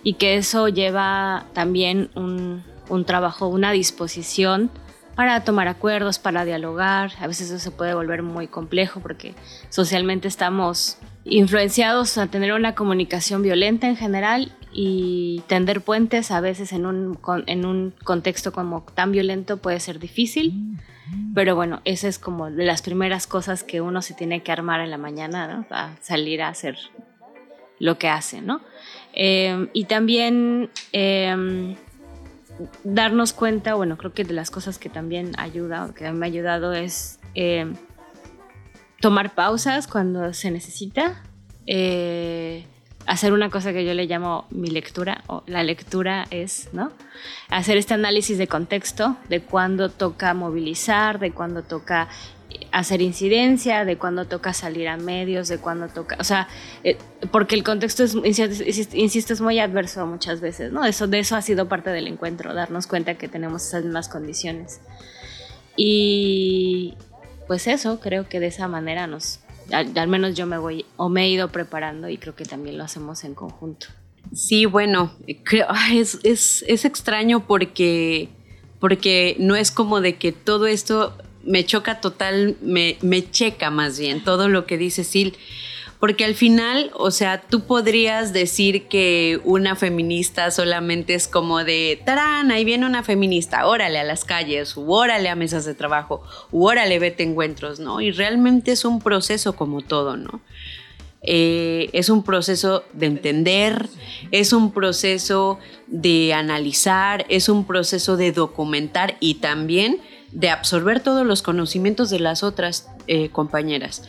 y 0.04 0.16
que 0.16 0.36
eso 0.36 0.68
lleva 0.68 1.46
también 1.54 2.10
un, 2.14 2.62
un 2.90 3.06
trabajo, 3.06 3.48
una 3.48 3.72
disposición 3.72 4.70
para 5.16 5.46
tomar 5.46 5.70
acuerdos, 5.70 6.20
para 6.20 6.44
dialogar. 6.44 7.14
A 7.22 7.28
veces 7.28 7.50
eso 7.50 7.60
se 7.60 7.72
puede 7.72 7.94
volver 7.94 8.22
muy 8.22 8.48
complejo 8.48 9.00
porque 9.00 9.34
socialmente 9.70 10.28
estamos 10.28 10.98
influenciados 11.24 12.18
a 12.18 12.28
tener 12.28 12.52
una 12.52 12.76
comunicación 12.76 13.42
violenta 13.42 13.88
en 13.88 13.96
general 13.96 14.52
y 14.74 15.42
tender 15.48 15.80
puentes 15.80 16.32
a 16.32 16.42
veces 16.42 16.74
en 16.74 16.86
un, 16.86 17.18
en 17.46 17.66
un 17.66 17.94
contexto 18.04 18.52
como 18.52 18.84
tan 18.94 19.14
violento 19.14 19.56
puede 19.56 19.80
ser 19.80 20.00
difícil. 20.00 20.78
Pero 21.34 21.56
bueno, 21.56 21.82
esa 21.86 22.08
es 22.08 22.20
como 22.20 22.50
de 22.50 22.66
las 22.66 22.82
primeras 22.82 23.28
cosas 23.28 23.64
que 23.64 23.82
uno 23.82 24.02
se 24.02 24.14
tiene 24.14 24.44
que 24.44 24.52
armar 24.52 24.82
en 24.82 24.90
la 24.90 24.98
mañana, 24.98 25.48
¿no? 25.48 25.66
A 25.70 25.96
salir 26.02 26.42
a 26.42 26.50
hacer 26.50 26.78
lo 27.80 27.98
que 27.98 28.10
hace, 28.10 28.42
¿no? 28.42 28.62
Em, 29.14 29.70
y 29.74 29.86
también 29.86 30.70
em, 30.92 31.76
darnos 32.84 33.34
cuenta, 33.34 33.76
bueno, 33.76 33.98
creo 33.98 34.14
que 34.14 34.24
de 34.24 34.34
las 34.34 34.52
cosas 34.52 34.80
que 34.80 34.90
también 34.90 35.34
ayuda, 35.38 35.94
que 35.96 36.12
me 36.12 36.26
ha 36.26 36.30
ayudado 36.30 36.74
es 36.74 37.20
em, 37.36 37.76
tomar 39.00 39.36
pausas 39.36 39.88
cuando 39.88 40.34
se 40.34 40.52
necesita, 40.52 41.24
eh, 41.68 42.66
hacer 43.08 43.34
una 43.34 43.50
cosa 43.50 43.74
que 43.74 43.86
yo 43.86 43.94
le 43.94 44.06
llamo 44.06 44.46
mi 44.52 44.70
lectura, 44.70 45.24
o 45.28 45.42
la 45.48 45.64
lectura 45.64 46.28
es, 46.30 46.70
¿no? 46.74 46.92
Hacer 47.50 47.78
este 47.78 47.94
análisis 47.94 48.38
de 48.38 48.48
contexto, 48.48 49.16
de 49.30 49.42
cuándo 49.42 49.90
toca 49.90 50.34
movilizar, 50.34 51.18
de 51.18 51.32
cuándo 51.32 51.64
toca 51.64 52.10
hacer 52.72 53.02
incidencia, 53.02 53.86
de 53.86 53.98
cuándo 53.98 54.26
toca 54.26 54.54
salir 54.54 54.88
a 54.88 54.98
medios, 54.98 55.48
de 55.48 55.58
cuándo 55.58 55.88
toca, 55.88 56.18
o 56.20 56.24
sea, 56.24 56.48
eh, 56.84 56.98
porque 57.32 57.56
el 57.56 57.64
contexto 57.64 58.04
insisto, 58.24 59.34
es 59.34 59.42
muy 59.42 59.60
adverso 59.60 60.06
muchas 60.06 60.42
veces, 60.42 60.72
¿no? 60.72 60.86
Eso, 60.86 61.08
de 61.08 61.20
eso 61.20 61.36
ha 61.36 61.42
sido 61.42 61.68
parte 61.68 61.90
del 61.92 62.08
encuentro, 62.08 62.54
darnos 62.54 62.88
cuenta 62.88 63.16
que 63.16 63.28
tenemos 63.28 63.66
esas 63.66 63.84
mismas 63.84 64.10
condiciones. 64.10 64.82
Y 65.76 66.96
pues 67.48 67.68
eso, 67.68 68.00
creo 68.00 68.28
que 68.28 68.40
de 68.40 68.48
esa 68.48 68.68
manera 68.68 69.08
nos, 69.08 69.40
al, 69.71 70.07
menos 70.07 70.36
yo 70.36 70.45
me 70.45 70.57
voy 70.57 70.86
o 70.95 71.09
me 71.09 71.25
he 71.25 71.29
ido 71.29 71.50
preparando 71.50 72.09
y 72.09 72.17
creo 72.17 72.36
que 72.36 72.45
también 72.45 72.77
lo 72.77 72.83
hacemos 72.83 73.24
en 73.24 73.33
conjunto. 73.36 73.88
Sí, 74.33 74.65
bueno, 74.65 75.13
creo, 75.43 75.67
es, 75.93 76.19
es, 76.24 76.63
es 76.67 76.86
extraño 76.86 77.45
porque, 77.45 78.29
porque 78.79 79.36
no 79.39 79.55
es 79.55 79.71
como 79.71 80.01
de 80.01 80.15
que 80.15 80.31
todo 80.31 80.67
esto 80.67 81.17
me 81.43 81.65
choca 81.65 82.01
total, 82.01 82.57
me, 82.62 82.97
me 83.01 83.29
checa 83.29 83.71
más 83.71 83.97
bien 84.00 84.24
todo 84.24 84.50
lo 84.50 84.65
que 84.65 84.77
dice 84.77 85.03
Sil. 85.07 85.38
Porque 86.00 86.25
al 86.25 86.36
final, 86.36 86.92
o 86.94 87.10
sea, 87.10 87.42
tú 87.42 87.62
podrías 87.62 88.32
decir 88.32 88.88
que 88.88 89.42
una 89.44 89.75
feminista 89.75 90.51
solamente 90.51 91.16
es 91.16 91.27
como 91.27 91.63
de, 91.63 92.00
tarán, 92.06 92.51
ahí 92.51 92.63
viene 92.66 92.86
una 92.86 93.01
feminista, 93.01 93.66
órale 93.66 93.98
a 93.98 94.04
las 94.04 94.24
calles, 94.24 94.77
u 94.77 94.94
órale 94.94 95.30
a 95.30 95.36
mesas 95.36 95.66
de 95.66 95.74
trabajo, 95.74 96.22
u 96.51 96.68
órale 96.68 97.00
vete 97.00 97.24
encuentros, 97.24 97.80
¿no? 97.80 98.00
Y 98.00 98.12
realmente 98.12 98.72
es 98.74 98.86
un 98.86 99.01
proceso 99.01 99.56
como 99.56 99.82
todo, 99.82 100.18
¿no? 100.18 100.42
Eh, 101.24 101.89
es 101.94 102.10
un 102.10 102.24
proceso 102.24 102.84
de 102.94 103.08
entender, 103.08 103.88
es 104.32 104.54
un 104.54 104.72
proceso 104.72 105.58
de 105.88 106.34
analizar, 106.34 107.25
es 107.27 107.50
un 107.50 107.66
proceso 107.66 108.18
de 108.18 108.32
documentar 108.32 109.18
y 109.20 109.36
también 109.36 110.00
de 110.32 110.50
absorber 110.50 111.00
todos 111.00 111.25
los 111.25 111.42
conocimientos 111.42 112.10
de 112.10 112.20
las 112.20 112.44
otras 112.44 112.89
eh, 113.08 113.30
compañeras. 113.30 114.04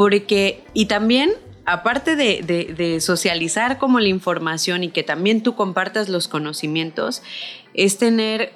Porque, 0.00 0.64
y 0.72 0.86
también, 0.86 1.30
aparte 1.66 2.16
de, 2.16 3.00
socializar 3.02 3.76
como 3.76 4.00
la 4.00 4.08
información 4.08 4.82
y 4.82 4.88
que 4.88 5.02
también 5.02 5.42
tú 5.42 5.54
compartas 5.54 6.08
los 6.08 6.26
conocimientos, 6.26 7.22
es 7.74 7.98
tener 7.98 8.54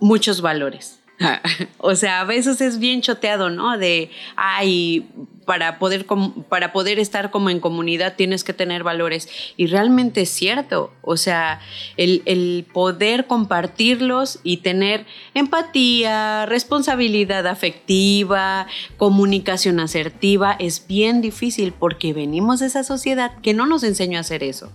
muchos 0.00 0.42
valores. 0.42 1.00
o 1.78 1.94
sea, 1.94 2.20
a 2.20 2.24
veces 2.24 2.60
es 2.60 2.78
bien 2.78 3.00
choteado, 3.00 3.48
¿no? 3.48 3.78
De, 3.78 4.10
ay, 4.36 5.08
para 5.44 5.78
poder, 5.78 6.06
para 6.48 6.72
poder 6.72 6.98
estar 6.98 7.30
como 7.30 7.50
en 7.50 7.60
comunidad 7.60 8.14
tienes 8.16 8.44
que 8.44 8.52
tener 8.52 8.82
valores. 8.82 9.28
Y 9.56 9.66
realmente 9.66 10.22
es 10.22 10.30
cierto. 10.30 10.92
O 11.02 11.16
sea, 11.16 11.60
el, 11.96 12.22
el 12.26 12.66
poder 12.72 13.26
compartirlos 13.26 14.40
y 14.42 14.58
tener 14.58 15.06
empatía, 15.34 16.46
responsabilidad 16.46 17.46
afectiva, 17.46 18.66
comunicación 18.96 19.80
asertiva, 19.80 20.56
es 20.58 20.86
bien 20.86 21.20
difícil 21.20 21.72
porque 21.72 22.12
venimos 22.12 22.60
de 22.60 22.66
esa 22.66 22.84
sociedad 22.84 23.32
que 23.42 23.54
no 23.54 23.66
nos 23.66 23.82
enseñó 23.82 24.18
a 24.18 24.22
hacer 24.22 24.42
eso. 24.42 24.72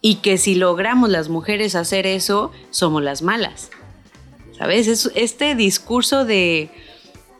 Y 0.00 0.16
que 0.16 0.36
si 0.36 0.56
logramos 0.56 1.10
las 1.10 1.28
mujeres 1.28 1.74
hacer 1.76 2.06
eso, 2.06 2.50
somos 2.70 3.02
las 3.02 3.22
malas. 3.22 3.70
¿sabes? 4.62 4.86
Es 4.86 5.10
este 5.14 5.56
discurso 5.56 6.24
de, 6.24 6.70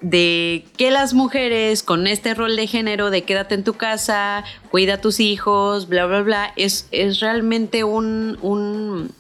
de 0.03 0.65
que 0.77 0.91
las 0.91 1.15
mujeres 1.15 1.83
con 1.83 2.07
este 2.07 2.35
rol 2.35 2.57
de 2.57 2.67
género 2.67 3.11
de 3.11 3.23
quédate 3.23 3.55
en 3.55 3.65
tu 3.65 3.75
casa, 3.75 4.45
cuida 4.71 4.95
a 4.95 5.01
tus 5.01 5.21
hijos, 5.21 5.89
bla, 5.89 6.07
bla, 6.07 6.23
bla, 6.23 6.53
es, 6.57 6.89
es 6.91 7.21
realmente 7.21 7.85
un, 7.85 8.39
un 8.43 9.13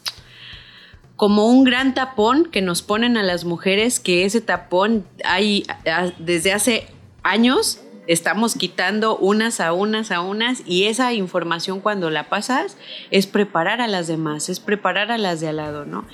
como 1.17 1.47
un 1.47 1.63
gran 1.63 1.95
tapón 1.95 2.47
que 2.47 2.63
nos 2.63 2.83
ponen 2.83 3.17
a 3.17 3.23
las 3.23 3.45
mujeres, 3.45 4.01
que 4.01 4.25
ese 4.25 4.41
tapón 4.41 5.07
hay 5.25 5.65
desde 6.19 6.53
hace 6.53 6.89
años 7.23 7.81
estamos 8.09 8.57
quitando 8.57 9.17
unas 9.17 9.61
a 9.61 9.73
unas 9.73 10.11
a 10.11 10.21
unas 10.21 10.63
y 10.67 10.87
esa 10.87 11.13
información 11.13 11.81
cuando 11.81 12.11
la 12.11 12.29
pasas 12.29 12.77
es 13.13 13.29
preparar 13.29 13.81
a 13.81 13.87
las 13.87 14.09
demás, 14.09 14.49
es 14.49 14.59
preparar 14.59 15.13
a 15.13 15.19
las 15.19 15.41
de 15.41 15.49
al 15.49 15.57
lado, 15.57 15.85
¿no? 15.85 16.05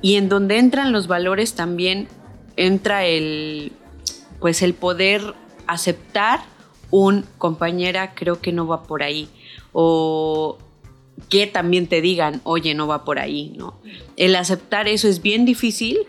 Y 0.00 0.14
en 0.14 0.30
donde 0.30 0.58
entran 0.58 0.92
los 0.92 1.06
valores 1.06 1.52
también 1.54 2.08
entra 2.56 3.04
el, 3.04 3.72
pues 4.40 4.62
el 4.62 4.74
poder 4.74 5.34
aceptar 5.66 6.40
un 6.90 7.24
compañera 7.38 8.14
creo 8.14 8.40
que 8.40 8.52
no 8.52 8.66
va 8.66 8.82
por 8.82 9.02
ahí 9.02 9.28
o 9.72 10.58
que 11.28 11.46
también 11.46 11.86
te 11.86 12.00
digan, 12.00 12.40
oye, 12.44 12.74
no 12.74 12.86
va 12.86 13.04
por 13.04 13.18
ahí, 13.18 13.52
¿no? 13.56 13.80
El 14.16 14.34
aceptar 14.34 14.88
eso 14.88 15.06
es 15.06 15.22
bien 15.22 15.44
difícil 15.44 16.00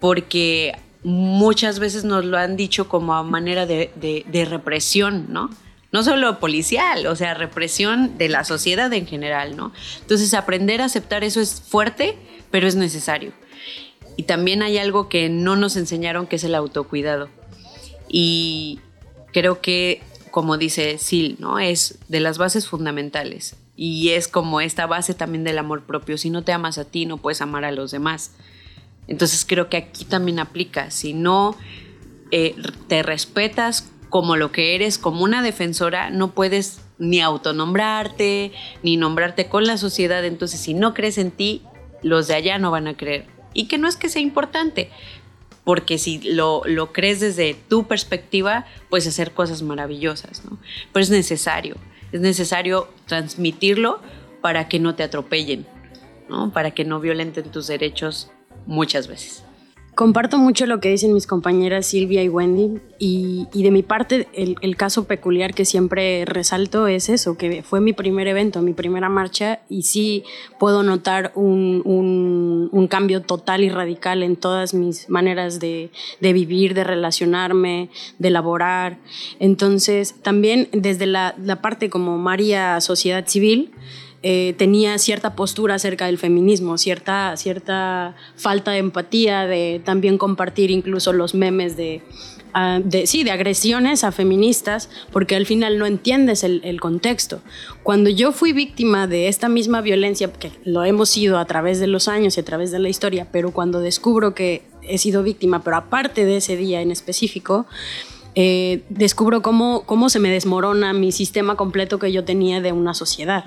porque 0.00 0.72
muchas 1.02 1.78
veces 1.80 2.04
nos 2.04 2.24
lo 2.24 2.38
han 2.38 2.56
dicho 2.56 2.88
como 2.88 3.14
a 3.14 3.22
manera 3.22 3.66
de, 3.66 3.90
de 4.26 4.44
represión, 4.44 5.26
¿no? 5.28 5.50
No 5.90 6.02
solo 6.02 6.38
policial, 6.38 7.06
o 7.06 7.16
sea, 7.16 7.34
represión 7.34 8.18
de 8.18 8.28
la 8.28 8.44
sociedad 8.44 8.92
en 8.92 9.06
general, 9.06 9.56
¿no? 9.56 9.72
Entonces, 10.00 10.34
aprender 10.34 10.82
a 10.82 10.84
aceptar 10.84 11.24
eso 11.24 11.40
es 11.40 11.62
fuerte, 11.62 12.16
pero 12.50 12.66
es 12.68 12.76
necesario. 12.76 13.32
Y 14.16 14.24
también 14.24 14.62
hay 14.62 14.76
algo 14.76 15.08
que 15.08 15.30
no 15.30 15.56
nos 15.56 15.76
enseñaron 15.76 16.26
que 16.26 16.36
es 16.36 16.44
el 16.44 16.54
autocuidado. 16.54 17.30
Y 18.08 18.80
creo 19.32 19.60
que, 19.60 20.02
como 20.30 20.56
dice 20.56 20.98
Sil, 20.98 21.36
¿no? 21.38 21.58
Es 21.58 21.98
de 22.08 22.20
las 22.20 22.38
bases 22.38 22.68
fundamentales. 22.68 23.56
Y 23.76 24.10
es 24.10 24.26
como 24.26 24.60
esta 24.60 24.86
base 24.86 25.14
también 25.14 25.44
del 25.44 25.58
amor 25.58 25.84
propio. 25.84 26.18
Si 26.18 26.30
no 26.30 26.42
te 26.42 26.52
amas 26.52 26.78
a 26.78 26.84
ti, 26.84 27.06
no 27.06 27.18
puedes 27.18 27.40
amar 27.40 27.64
a 27.64 27.72
los 27.72 27.90
demás. 27.90 28.32
Entonces 29.06 29.44
creo 29.44 29.68
que 29.68 29.76
aquí 29.76 30.04
también 30.04 30.38
aplica. 30.38 30.90
Si 30.90 31.14
no 31.14 31.56
eh, 32.30 32.56
te 32.88 33.02
respetas 33.02 33.90
como 34.08 34.36
lo 34.36 34.52
que 34.52 34.74
eres, 34.74 34.98
como 34.98 35.22
una 35.22 35.42
defensora, 35.42 36.10
no 36.10 36.32
puedes 36.32 36.80
ni 36.98 37.20
autonombrarte, 37.20 38.52
ni 38.82 38.96
nombrarte 38.96 39.48
con 39.48 39.64
la 39.64 39.76
sociedad. 39.76 40.24
Entonces, 40.24 40.60
si 40.60 40.74
no 40.74 40.94
crees 40.94 41.18
en 41.18 41.30
ti, 41.30 41.62
los 42.02 42.26
de 42.28 42.34
allá 42.34 42.58
no 42.58 42.70
van 42.70 42.88
a 42.88 42.96
creer. 42.96 43.26
Y 43.54 43.66
que 43.66 43.78
no 43.78 43.88
es 43.88 43.96
que 43.96 44.08
sea 44.08 44.22
importante, 44.22 44.90
porque 45.68 45.98
si 45.98 46.18
lo, 46.32 46.62
lo 46.64 46.94
crees 46.94 47.20
desde 47.20 47.52
tu 47.52 47.86
perspectiva, 47.86 48.64
puedes 48.88 49.06
hacer 49.06 49.32
cosas 49.32 49.60
maravillosas, 49.60 50.42
¿no? 50.46 50.56
Pero 50.94 51.02
es 51.02 51.10
necesario, 51.10 51.76
es 52.10 52.22
necesario 52.22 52.88
transmitirlo 53.04 54.00
para 54.40 54.66
que 54.66 54.78
no 54.78 54.94
te 54.94 55.02
atropellen, 55.02 55.66
¿no? 56.30 56.54
Para 56.54 56.70
que 56.70 56.86
no 56.86 57.00
violenten 57.00 57.52
tus 57.52 57.66
derechos 57.66 58.30
muchas 58.64 59.08
veces. 59.08 59.44
Comparto 59.98 60.38
mucho 60.38 60.64
lo 60.66 60.78
que 60.78 60.90
dicen 60.90 61.12
mis 61.12 61.26
compañeras 61.26 61.84
Silvia 61.86 62.22
y 62.22 62.28
Wendy 62.28 62.78
y, 63.00 63.48
de 63.52 63.72
mi 63.72 63.82
parte 63.82 64.28
el, 64.32 64.76
caso 64.76 65.08
peculiar 65.08 65.54
que 65.54 65.64
siempre 65.64 66.24
resalto 66.24 66.86
es 66.86 67.08
eso, 67.08 67.36
que 67.36 67.64
fue 67.64 67.80
mi 67.80 67.92
primer 67.92 68.28
evento, 68.28 68.62
mi 68.62 68.74
primera 68.74 69.08
marcha 69.08 69.58
y 69.68 69.82
sí 69.82 70.22
puedo 70.60 70.84
notar 70.84 71.32
un, 71.34 72.86
cambio 72.88 73.22
total 73.22 73.64
y 73.64 73.70
radical 73.70 74.22
en 74.22 74.36
todas 74.36 74.72
mis 74.72 75.10
maneras 75.10 75.58
de, 75.58 75.90
vivir, 76.20 76.74
de 76.74 76.84
relacionarme, 76.84 77.90
de 78.20 78.30
laborar. 78.30 78.98
Entonces 79.40 80.14
también 80.22 80.68
desde 80.70 81.06
la, 81.06 81.34
la 81.42 81.60
parte 81.60 81.90
como 81.90 82.18
María 82.18 82.80
Sociedad 82.80 83.26
Civil, 83.26 83.72
eh, 84.22 84.54
tenía 84.58 84.98
cierta 84.98 85.36
postura 85.36 85.76
acerca 85.76 86.06
del 86.06 86.18
feminismo, 86.18 86.76
cierta, 86.76 87.36
cierta 87.36 88.16
falta 88.36 88.72
de 88.72 88.78
empatía, 88.78 89.46
de 89.46 89.80
también 89.84 90.18
compartir 90.18 90.72
incluso 90.72 91.12
los 91.12 91.34
memes 91.34 91.76
de, 91.76 92.02
ah, 92.52 92.80
de, 92.82 93.06
sí, 93.06 93.22
de 93.22 93.30
agresiones 93.30 94.02
a 94.02 94.10
feministas, 94.10 94.90
porque 95.12 95.36
al 95.36 95.46
final 95.46 95.78
no 95.78 95.86
entiendes 95.86 96.42
el, 96.42 96.60
el, 96.64 96.80
contexto. 96.80 97.42
Cuando 97.84 98.10
yo 98.10 98.32
fui 98.32 98.52
víctima 98.52 99.06
de 99.06 99.28
esta 99.28 99.48
misma 99.48 99.82
violencia, 99.82 100.32
que 100.32 100.50
lo 100.64 100.82
hemos 100.82 101.10
sido 101.10 101.38
a 101.38 101.44
través 101.44 101.78
de 101.78 101.86
los 101.86 102.08
años 102.08 102.36
y 102.36 102.40
a 102.40 102.44
través 102.44 102.72
de 102.72 102.80
la 102.80 102.88
historia, 102.88 103.28
pero 103.30 103.52
cuando 103.52 103.78
descubro 103.78 104.34
que 104.34 104.62
he 104.82 104.98
sido 104.98 105.22
víctima, 105.22 105.62
pero 105.62 105.76
aparte 105.76 106.24
de 106.24 106.38
ese 106.38 106.56
día 106.56 106.80
en 106.80 106.90
específico, 106.90 107.66
eh, 108.34 108.82
descubro 108.88 109.42
cómo, 109.42 109.82
cómo 109.84 110.08
se 110.10 110.18
me 110.18 110.30
desmorona 110.30 110.92
mi 110.92 111.12
sistema 111.12 111.56
completo 111.56 111.98
que 111.98 112.12
yo 112.12 112.24
tenía 112.24 112.60
de 112.60 112.72
una 112.72 112.94
sociedad. 112.94 113.46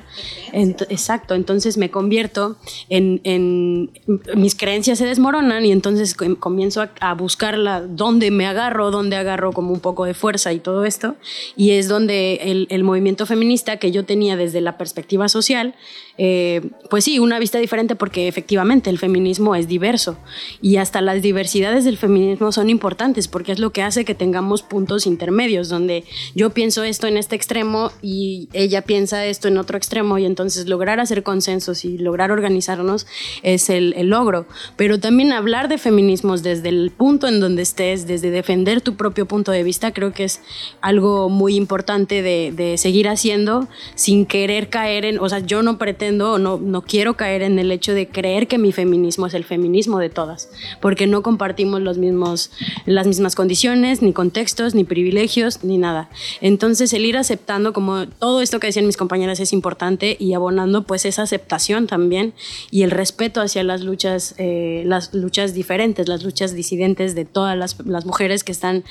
exacto, 0.54 1.36
entonces 1.36 1.78
me 1.78 1.90
convierto 1.90 2.58
en, 2.90 3.92
mis 4.36 4.56
creencias 4.56 4.98
se 4.98 5.06
desmoronan 5.06 5.66
y 5.66 5.72
entonces 5.72 6.16
comienzo 6.40 6.88
a, 7.00 7.14
buscarla 7.14 7.82
dónde 7.82 8.32
me 8.32 8.46
agarro, 8.46 8.92
dónde 8.92 9.16
agarro 9.16 9.52
como 9.52 9.72
un 9.72 9.80
poco 9.80 10.06
de 10.06 10.14
fuerza 10.14 10.54
y 10.54 10.60
todo 10.60 10.86
esto. 10.86 11.16
Y 11.56 11.72
es 11.72 11.88
donde 11.88 12.36
el, 12.44 12.68
el 12.70 12.84
movimiento 12.84 13.26
feminista 13.26 13.78
que 13.78 13.92
yo 13.92 14.06
tenía 14.06 14.36
desde 14.36 14.62
la 14.62 14.78
perspectiva 14.78 15.30
social, 15.30 15.76
eh, 16.18 16.62
pues 16.90 17.06
sí, 17.06 17.20
una 17.20 17.40
vista 17.40 17.58
diferente 17.58 17.96
porque 17.96 18.28
efectivamente 18.28 18.90
el 18.90 19.00
feminismo 19.00 19.56
es 19.56 19.68
diverso 19.68 20.18
y 20.62 20.78
hasta 20.78 21.02
las 21.02 21.22
diversidades 21.22 21.86
del 21.86 21.98
feminismo 21.98 22.52
son 22.52 22.70
importantes 22.70 23.28
porque 23.28 23.54
es 23.54 23.60
lo 23.60 23.72
que 23.72 23.82
hace 23.82 24.06
que 24.06 24.14
tengamos 24.14 24.62
puntos 24.62 24.81
puntos 24.82 25.06
intermedios, 25.06 25.70
donde 25.70 26.06
yo 26.34 26.50
pienso 26.50 26.84
esto 26.84 27.06
en 27.06 27.16
este 27.16 27.36
extremo 27.36 27.92
y 28.02 28.50
ella 28.52 28.82
piensa 28.82 29.28
esto 29.28 29.48
en 29.48 29.60
otro 29.60 29.78
extremo, 29.78 30.18
y 30.18 30.26
entonces 30.26 30.68
lograr 30.68 31.00
hacer 31.00 31.22
consensos 31.22 31.86
y 31.86 32.00
lograr 32.00 32.32
organizarnos 32.32 33.06
es 33.44 33.70
el, 33.70 33.94
logro. 34.10 34.48
Pero 34.78 35.00
también 35.00 35.34
hablar 35.34 35.68
de 35.68 35.78
feminismos 35.78 36.42
desde 36.42 36.70
el 36.70 36.90
punto 36.90 37.28
en 37.28 37.40
donde 37.40 37.62
estés, 37.62 38.08
desde 38.08 38.32
defender 38.32 38.82
tu 38.82 38.96
propio 38.96 39.28
punto 39.28 39.52
de 39.52 39.62
vista, 39.62 39.94
creo 39.94 40.14
que 40.14 40.24
es 40.24 40.42
algo 40.82 41.30
muy 41.30 41.56
importante 41.56 42.24
de, 42.24 42.76
seguir 42.78 43.08
haciendo 43.08 43.68
sin 43.94 44.26
querer 44.26 44.70
caer 44.70 45.06
en, 45.06 45.20
o 45.20 45.30
sea, 45.30 45.40
yo 45.40 45.62
no 45.62 45.78
pretendo 45.78 46.40
no, 46.40 46.58
no 46.58 46.82
quiero 46.82 47.16
caer 47.16 47.44
en 47.44 47.60
el 47.60 47.72
hecho 47.72 47.94
de 47.94 48.08
creer 48.08 48.48
que 48.48 48.58
mi 48.58 48.72
feminismo 48.72 49.28
es 49.28 49.36
el 49.36 49.44
feminismo 49.44 50.00
de 50.00 50.10
todas, 50.10 50.50
porque 50.82 51.06
no 51.06 51.22
compartimos 51.22 51.82
los 51.82 51.98
mismos, 51.98 52.50
las 52.86 53.06
mismas 53.06 53.36
condiciones, 53.36 54.02
ni 54.02 54.14
contextos, 54.14 54.61
ni 54.76 54.84
privilegios, 54.84 55.64
ni 55.64 55.78
nada. 55.78 56.10
Entonces 56.40 56.94
el 56.94 57.06
ir 57.06 57.18
aceptando 57.18 57.74
como 57.74 58.08
todo 58.08 58.42
esto 58.42 58.60
que 58.60 58.68
decían 58.68 58.86
mis 58.86 58.98
compañeras 58.98 59.40
es 59.40 59.54
importante 59.54 60.16
y 60.20 60.34
abonando 60.34 60.84
pues 60.84 61.06
esa 61.06 61.24
aceptación 61.24 61.88
también 61.88 62.34
y 62.70 62.84
el 62.84 62.92
respeto 62.92 63.42
hacia 63.42 63.64
las 63.64 63.82
luchas, 63.82 64.36
eh, 64.38 64.84
las 64.86 65.14
luchas 65.14 65.54
diferentes, 65.54 66.08
las 66.08 66.24
luchas 66.24 66.54
disidentes 66.54 67.16
de 67.16 67.26
todas 67.26 67.58
las, 67.58 67.78
las 67.86 68.06
mujeres 68.06 68.44
que 68.44 68.52
están 68.52 68.84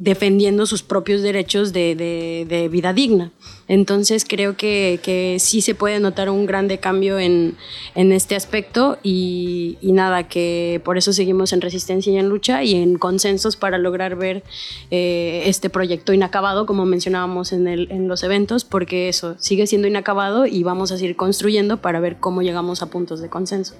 defendiendo 0.00 0.64
sus 0.64 0.82
propios 0.82 1.20
derechos 1.20 1.72
de, 1.72 1.94
de, 1.94 2.68
vida 2.68 2.92
digna. 2.92 3.30
Entonces 3.70 4.24
creo 4.28 4.56
que, 4.56 4.98
que, 5.00 5.36
sí 5.38 5.60
se 5.60 5.76
puede 5.76 6.00
notar 6.00 6.28
un 6.28 6.44
grande 6.44 6.78
cambio 6.78 7.20
en, 7.20 7.56
en 7.94 8.10
este 8.10 8.34
aspecto 8.34 8.98
y, 9.04 9.78
nada, 9.80 10.26
que 10.26 10.80
por 10.84 10.98
eso 10.98 11.12
seguimos 11.12 11.52
en 11.52 11.60
resistencia 11.60 12.12
y 12.12 12.18
en 12.18 12.28
lucha 12.28 12.64
y 12.64 12.74
en 12.74 12.98
consensos 12.98 13.54
para 13.54 13.78
lograr 13.78 14.16
ver 14.16 14.42
eh, 14.90 15.44
este 15.46 15.70
proyecto 15.70 16.12
inacabado, 16.12 16.66
como 16.66 16.84
mencionábamos 16.84 17.52
en, 17.52 17.68
el, 17.68 17.92
en 17.92 18.08
los 18.08 18.24
eventos, 18.24 18.64
porque 18.64 19.08
eso 19.08 19.36
sigue 19.38 19.68
siendo 19.68 19.86
inacabado 19.86 20.46
y 20.46 20.64
vamos 20.64 20.90
a 20.90 20.98
seguir 20.98 21.14
construyendo 21.14 21.76
para 21.76 22.00
ver 22.00 22.16
cómo 22.16 22.42
llegamos 22.42 22.82
a 22.82 22.86
puntos 22.86 23.20
de 23.20 23.28
consenso. 23.28 23.76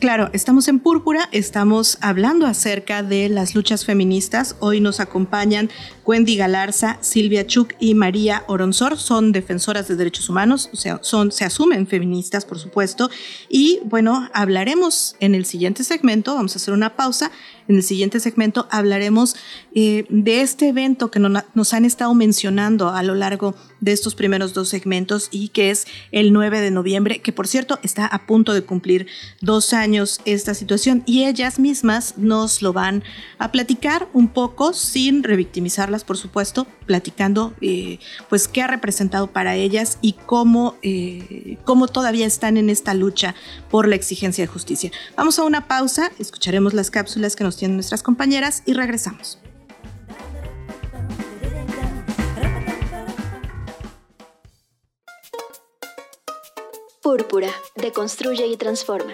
Claro, 0.00 0.30
estamos 0.32 0.66
en 0.68 0.80
Púrpura, 0.80 1.28
estamos 1.30 1.98
hablando 2.00 2.46
acerca 2.46 3.02
de 3.02 3.28
las 3.28 3.54
luchas 3.54 3.84
feministas. 3.84 4.56
Hoy 4.58 4.80
nos 4.80 4.98
acompañan 4.98 5.68
Wendy 6.06 6.36
Galarza, 6.36 6.96
Silvia 7.02 7.46
Chuk 7.46 7.74
y 7.78 7.94
María 7.94 8.42
Oronzor. 8.46 8.96
Son 8.96 9.30
defensoras 9.30 9.88
de 9.88 9.96
derechos 9.96 10.30
humanos, 10.30 10.70
o 10.72 10.76
sea, 10.76 11.00
son, 11.02 11.30
se 11.32 11.44
asumen 11.44 11.86
feministas, 11.86 12.46
por 12.46 12.58
supuesto. 12.58 13.10
Y 13.50 13.80
bueno, 13.84 14.30
hablaremos 14.32 15.16
en 15.20 15.34
el 15.34 15.44
siguiente 15.44 15.84
segmento, 15.84 16.34
vamos 16.34 16.56
a 16.56 16.56
hacer 16.56 16.72
una 16.72 16.96
pausa. 16.96 17.30
En 17.70 17.76
el 17.76 17.84
siguiente 17.84 18.18
segmento 18.18 18.66
hablaremos 18.72 19.36
eh, 19.76 20.04
de 20.08 20.40
este 20.40 20.70
evento 20.70 21.12
que 21.12 21.20
nos 21.20 21.72
han 21.72 21.84
estado 21.84 22.12
mencionando 22.14 22.88
a 22.88 23.04
lo 23.04 23.14
largo 23.14 23.54
de 23.80 23.92
estos 23.92 24.16
primeros 24.16 24.54
dos 24.54 24.68
segmentos 24.68 25.28
y 25.30 25.50
que 25.50 25.70
es 25.70 25.86
el 26.10 26.32
9 26.32 26.62
de 26.62 26.72
noviembre, 26.72 27.20
que 27.20 27.32
por 27.32 27.46
cierto 27.46 27.78
está 27.84 28.06
a 28.06 28.26
punto 28.26 28.54
de 28.54 28.62
cumplir 28.62 29.06
dos 29.40 29.72
años 29.72 30.20
esta 30.24 30.54
situación 30.54 31.04
y 31.06 31.26
ellas 31.26 31.60
mismas 31.60 32.18
nos 32.18 32.60
lo 32.60 32.72
van 32.72 33.04
a 33.38 33.52
platicar 33.52 34.08
un 34.14 34.26
poco 34.26 34.72
sin 34.72 35.22
revictimizarlas, 35.22 36.02
por 36.02 36.16
supuesto, 36.16 36.66
platicando 36.86 37.54
eh, 37.60 38.00
pues 38.28 38.48
qué 38.48 38.62
ha 38.62 38.66
representado 38.66 39.28
para 39.28 39.54
ellas 39.54 39.98
y 40.02 40.14
cómo, 40.14 40.74
eh, 40.82 41.56
cómo 41.64 41.86
todavía 41.86 42.26
están 42.26 42.56
en 42.56 42.68
esta 42.68 42.94
lucha 42.94 43.36
por 43.70 43.86
la 43.86 43.94
exigencia 43.94 44.42
de 44.42 44.48
justicia. 44.48 44.90
Vamos 45.16 45.38
a 45.38 45.44
una 45.44 45.68
pausa, 45.68 46.10
escucharemos 46.18 46.74
las 46.74 46.90
cápsulas 46.90 47.36
que 47.36 47.44
nos 47.44 47.59
tienen 47.60 47.76
nuestras 47.76 48.02
compañeras 48.02 48.62
y 48.64 48.72
regresamos. 48.72 49.38
Púrpura, 57.02 57.50
deconstruye 57.76 58.46
y 58.46 58.56
transforma. 58.56 59.12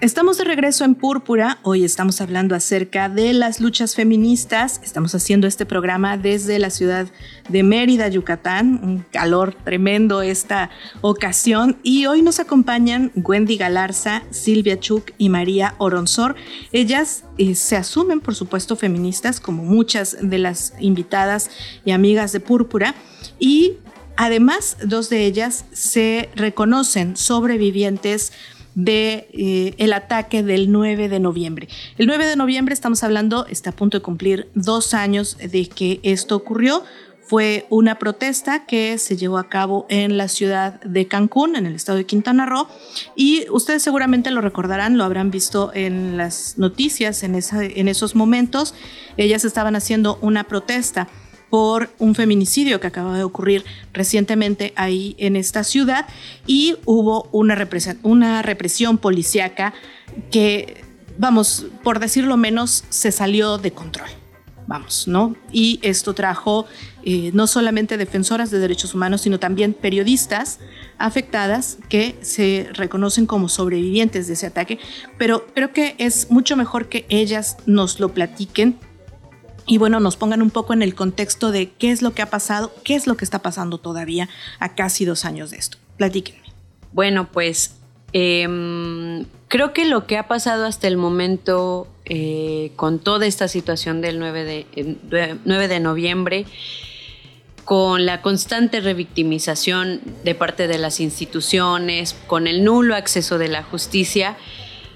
Estamos 0.00 0.38
de 0.38 0.44
regreso 0.44 0.84
en 0.84 0.94
Púrpura. 0.94 1.58
Hoy 1.64 1.82
estamos 1.82 2.20
hablando 2.20 2.54
acerca 2.54 3.08
de 3.08 3.32
las 3.32 3.60
luchas 3.60 3.96
feministas. 3.96 4.80
Estamos 4.84 5.12
haciendo 5.12 5.48
este 5.48 5.66
programa 5.66 6.16
desde 6.16 6.60
la 6.60 6.70
ciudad 6.70 7.08
de 7.48 7.64
Mérida, 7.64 8.06
Yucatán. 8.06 8.78
Un 8.84 9.04
calor 9.10 9.56
tremendo 9.64 10.22
esta 10.22 10.70
ocasión. 11.00 11.78
Y 11.82 12.06
hoy 12.06 12.22
nos 12.22 12.38
acompañan 12.38 13.10
Wendy 13.16 13.56
Galarza, 13.56 14.22
Silvia 14.30 14.78
Chuk 14.78 15.10
y 15.18 15.30
María 15.30 15.74
Oronzor. 15.78 16.36
Ellas 16.70 17.24
eh, 17.36 17.56
se 17.56 17.74
asumen, 17.74 18.20
por 18.20 18.36
supuesto, 18.36 18.76
feministas, 18.76 19.40
como 19.40 19.64
muchas 19.64 20.16
de 20.20 20.38
las 20.38 20.74
invitadas 20.78 21.50
y 21.84 21.90
amigas 21.90 22.30
de 22.30 22.38
Púrpura. 22.38 22.94
Y 23.40 23.78
además, 24.16 24.76
dos 24.84 25.10
de 25.10 25.26
ellas 25.26 25.64
se 25.72 26.28
reconocen 26.36 27.16
sobrevivientes 27.16 28.32
de 28.78 29.28
eh, 29.32 29.74
el 29.78 29.92
ataque 29.92 30.44
del 30.44 30.70
9 30.70 31.08
de 31.08 31.18
noviembre. 31.18 31.68
El 31.98 32.06
9 32.06 32.26
de 32.26 32.36
noviembre 32.36 32.72
estamos 32.72 33.02
hablando, 33.02 33.44
está 33.46 33.70
a 33.70 33.72
punto 33.72 33.98
de 33.98 34.02
cumplir 34.02 34.48
dos 34.54 34.94
años 34.94 35.36
de 35.36 35.68
que 35.68 35.98
esto 36.04 36.36
ocurrió. 36.36 36.84
Fue 37.20 37.66
una 37.70 37.98
protesta 37.98 38.66
que 38.66 38.96
se 38.98 39.16
llevó 39.16 39.38
a 39.38 39.48
cabo 39.48 39.84
en 39.90 40.16
la 40.16 40.28
ciudad 40.28 40.80
de 40.82 41.08
Cancún, 41.08 41.56
en 41.56 41.66
el 41.66 41.74
estado 41.74 41.98
de 41.98 42.06
Quintana 42.06 42.46
Roo, 42.46 42.68
y 43.16 43.46
ustedes 43.50 43.82
seguramente 43.82 44.30
lo 44.30 44.40
recordarán, 44.40 44.96
lo 44.96 45.02
habrán 45.02 45.32
visto 45.32 45.72
en 45.74 46.16
las 46.16 46.56
noticias 46.56 47.24
en, 47.24 47.34
en 47.34 47.88
esos 47.88 48.14
momentos. 48.14 48.74
Ellas 49.16 49.44
estaban 49.44 49.74
haciendo 49.74 50.18
una 50.22 50.44
protesta 50.44 51.08
por 51.50 51.90
un 51.98 52.14
feminicidio 52.14 52.80
que 52.80 52.86
acaba 52.86 53.16
de 53.16 53.24
ocurrir 53.24 53.64
recientemente 53.92 54.72
ahí 54.76 55.14
en 55.18 55.36
esta 55.36 55.64
ciudad 55.64 56.06
y 56.46 56.76
hubo 56.84 57.28
una 57.32 57.54
represión, 57.54 57.98
una 58.02 58.42
represión 58.42 58.98
policíaca 58.98 59.74
que, 60.30 60.84
vamos, 61.16 61.66
por 61.82 62.00
decirlo 62.00 62.36
menos, 62.36 62.84
se 62.90 63.12
salió 63.12 63.58
de 63.58 63.72
control. 63.72 64.08
Vamos, 64.66 65.08
¿no? 65.08 65.34
Y 65.50 65.80
esto 65.80 66.12
trajo 66.12 66.66
eh, 67.02 67.30
no 67.32 67.46
solamente 67.46 67.96
defensoras 67.96 68.50
de 68.50 68.58
derechos 68.58 68.94
humanos, 68.94 69.22
sino 69.22 69.40
también 69.40 69.72
periodistas 69.72 70.60
afectadas 70.98 71.78
que 71.88 72.18
se 72.20 72.68
reconocen 72.74 73.24
como 73.24 73.48
sobrevivientes 73.48 74.26
de 74.26 74.34
ese 74.34 74.46
ataque, 74.46 74.78
pero 75.16 75.46
creo 75.54 75.72
que 75.72 75.94
es 75.96 76.30
mucho 76.30 76.54
mejor 76.54 76.90
que 76.90 77.06
ellas 77.08 77.56
nos 77.64 77.98
lo 77.98 78.10
platiquen 78.10 78.78
y 79.68 79.76
bueno, 79.76 80.00
nos 80.00 80.16
pongan 80.16 80.40
un 80.40 80.50
poco 80.50 80.72
en 80.72 80.80
el 80.80 80.94
contexto 80.94 81.52
de 81.52 81.70
qué 81.70 81.90
es 81.90 82.00
lo 82.00 82.14
que 82.14 82.22
ha 82.22 82.30
pasado, 82.30 82.72
qué 82.84 82.94
es 82.94 83.06
lo 83.06 83.16
que 83.16 83.24
está 83.24 83.40
pasando 83.40 83.78
todavía 83.78 84.28
a 84.58 84.74
casi 84.74 85.04
dos 85.04 85.26
años 85.26 85.50
de 85.50 85.58
esto. 85.58 85.76
Platíquenme. 85.98 86.48
Bueno, 86.92 87.28
pues 87.30 87.74
em, 88.14 89.26
creo 89.48 89.74
que 89.74 89.84
lo 89.84 90.06
que 90.06 90.16
ha 90.16 90.26
pasado 90.26 90.64
hasta 90.64 90.88
el 90.88 90.96
momento 90.96 91.86
eh, 92.06 92.72
con 92.76 92.98
toda 92.98 93.26
esta 93.26 93.46
situación 93.46 94.00
del 94.00 94.18
9 94.18 94.44
de, 94.44 95.36
9 95.44 95.68
de 95.68 95.80
noviembre, 95.80 96.46
con 97.66 98.06
la 98.06 98.22
constante 98.22 98.80
revictimización 98.80 100.00
de 100.24 100.34
parte 100.34 100.66
de 100.66 100.78
las 100.78 100.98
instituciones, 100.98 102.16
con 102.26 102.46
el 102.46 102.64
nulo 102.64 102.96
acceso 102.96 103.36
de 103.36 103.48
la 103.48 103.62
justicia, 103.62 104.38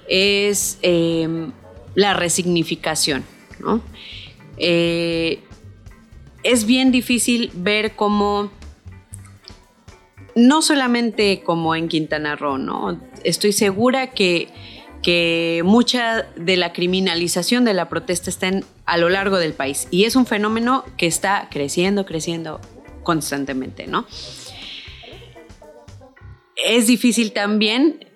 es 0.08 0.78
em, 0.80 1.52
la 1.94 2.14
resignificación, 2.14 3.24
¿no? 3.60 3.82
Eh, 4.56 5.42
es 6.42 6.66
bien 6.66 6.90
difícil 6.90 7.50
ver 7.54 7.94
cómo, 7.94 8.50
no 10.34 10.62
solamente 10.62 11.42
como 11.42 11.74
en 11.74 11.88
Quintana 11.88 12.36
Roo, 12.36 12.58
¿no? 12.58 13.00
Estoy 13.24 13.52
segura 13.52 14.10
que, 14.10 14.48
que 15.02 15.62
mucha 15.64 16.22
de 16.36 16.56
la 16.56 16.72
criminalización 16.72 17.64
de 17.64 17.74
la 17.74 17.88
protesta 17.88 18.30
está 18.30 18.50
a 18.84 18.96
lo 18.96 19.08
largo 19.08 19.38
del 19.38 19.52
país 19.52 19.88
y 19.90 20.04
es 20.04 20.16
un 20.16 20.26
fenómeno 20.26 20.84
que 20.96 21.06
está 21.06 21.48
creciendo, 21.50 22.04
creciendo 22.04 22.60
constantemente, 23.02 23.86
¿no? 23.86 24.06
Es 26.56 26.86
difícil 26.86 27.32
también 27.32 28.11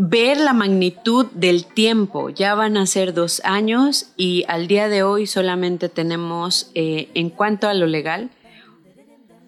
ver 0.00 0.38
la 0.38 0.52
magnitud 0.52 1.26
del 1.32 1.66
tiempo. 1.66 2.30
Ya 2.30 2.54
van 2.54 2.76
a 2.76 2.86
ser 2.86 3.12
dos 3.12 3.42
años 3.44 4.12
y 4.16 4.44
al 4.46 4.68
día 4.68 4.88
de 4.88 5.02
hoy 5.02 5.26
solamente 5.26 5.88
tenemos, 5.88 6.70
eh, 6.74 7.08
en 7.14 7.30
cuanto 7.30 7.68
a 7.68 7.74
lo 7.74 7.86
legal, 7.86 8.30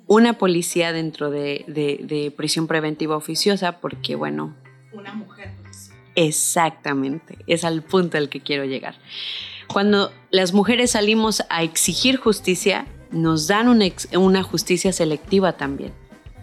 una 0.09 0.33
policía 0.35 0.93
dentro 0.93 1.31
de, 1.31 2.35
prisión 2.37 2.67
preventiva 2.67 3.17
oficiosa 3.17 3.81
porque, 3.81 4.17
bueno... 4.17 4.57
Una 4.93 5.15
mujer 5.15 5.53
Exactamente, 6.17 7.39
es 7.47 7.65
al 7.65 7.83
punto 7.83 8.19
al 8.19 8.29
que 8.29 8.41
quiero 8.41 8.65
llegar. 8.65 8.97
Cuando 9.69 10.13
las 10.33 10.53
mujeres 10.53 10.91
salimos 10.91 11.45
a 11.49 11.63
exigir 11.63 12.17
justicia, 12.17 12.87
nos 13.13 13.47
dan 13.47 13.69
una, 13.69 13.87
una 14.19 14.43
justicia 14.43 14.93
selectiva 14.93 15.53
también. 15.53 15.93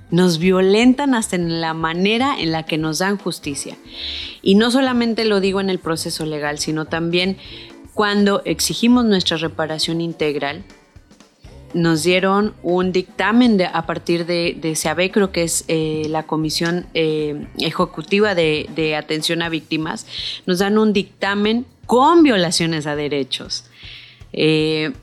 Nos 0.10 0.40
violentan 0.40 1.14
hasta 1.14 1.36
en 1.36 1.62
la 1.62 1.74
manera 1.74 2.40
en 2.40 2.52
la 2.52 2.64
que 2.64 2.78
nos 2.78 3.00
dan 3.00 3.18
justicia. 3.18 3.76
Y 4.42 4.56
no 4.56 4.72
solamente 4.72 5.26
lo 5.26 5.40
digo 5.40 5.60
en 5.60 5.70
el 5.70 5.80
proceso 5.80 6.26
legal, 6.26 6.60
sino 6.60 6.86
también 6.86 7.38
cuando 7.94 8.42
exigimos 8.46 9.06
nuestra 9.06 9.38
reparación 9.38 10.02
integral, 10.02 10.64
nos 11.74 12.04
dieron 12.04 12.54
un 12.64 12.92
dictamen 12.92 13.62
a 13.62 13.86
partir 13.86 14.26
de, 14.26 14.58
de 14.60 15.10
creo 15.12 15.32
que 15.32 15.44
es 15.44 15.66
eh, 15.68 16.06
la 16.10 16.24
Comisión 16.24 16.86
eh, 16.94 17.48
Ejecutiva 17.60 18.36
de, 18.36 18.96
Atención 18.98 19.42
a 19.42 19.50
Víctimas, 19.50 20.08
nos 20.46 20.60
dan 20.60 20.78
un 20.78 20.94
dictamen 20.94 21.66
con 21.86 22.24
violaciones 22.24 22.88
a 22.88 22.96
derechos. 22.96 23.66
Eh, 24.34 24.94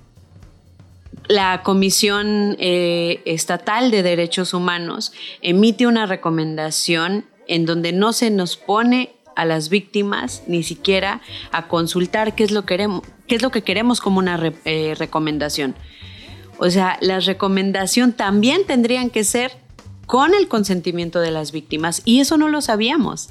la 1.29 1.63
Comisión 1.63 2.57
Estatal 2.59 3.91
de 3.91 4.03
Derechos 4.03 4.55
Humanos 4.55 5.13
emite 5.41 5.87
una 5.87 6.07
recomendación 6.07 7.25
en 7.47 7.67
donde 7.67 7.93
no 7.93 8.13
se 8.13 8.31
nos 8.31 8.57
pone 8.57 9.15
a 9.37 9.45
las 9.45 9.69
víctimas 9.69 10.43
ni 10.47 10.63
siquiera 10.63 11.21
a 11.51 11.67
consultar 11.69 12.35
qué 12.35 12.45
es 12.45 12.53
lo, 12.53 12.65
que 12.65 13.63
queremos 13.63 14.01
como 14.01 14.19
una 14.19 14.37
recomendación. 14.37 15.75
O 16.59 16.71
sea, 16.71 16.99
la 17.01 17.21
recomendación 17.21 18.13
también 18.13 18.65
tendrían 18.67 19.11
que 19.11 19.25
ser 19.25 19.53
con 20.07 20.35
el 20.35 20.49
consentimiento 20.49 21.21
de 21.21 21.31
las 21.31 21.51
víctimas 21.53 22.03
y 22.05 22.21
eso 22.21 22.37
no 22.37 22.49
lo 22.49 22.61
sabíamos. 22.61 23.31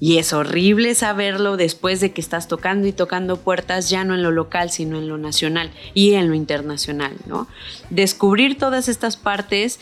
Y 0.00 0.16
es 0.16 0.32
horrible 0.32 0.94
saberlo 0.94 1.58
después 1.58 2.00
de 2.00 2.12
que 2.12 2.22
estás 2.22 2.48
tocando 2.48 2.88
y 2.88 2.92
tocando 2.92 3.36
puertas 3.36 3.90
ya 3.90 4.02
no 4.02 4.14
en 4.14 4.22
lo 4.22 4.30
local, 4.30 4.70
sino 4.70 4.98
en 4.98 5.08
lo 5.08 5.18
nacional 5.18 5.70
y 5.92 6.14
en 6.14 6.28
lo 6.28 6.34
internacional, 6.34 7.12
¿no? 7.26 7.46
Descubrir 7.90 8.56
todas 8.56 8.88
estas 8.88 9.18
partes 9.18 9.78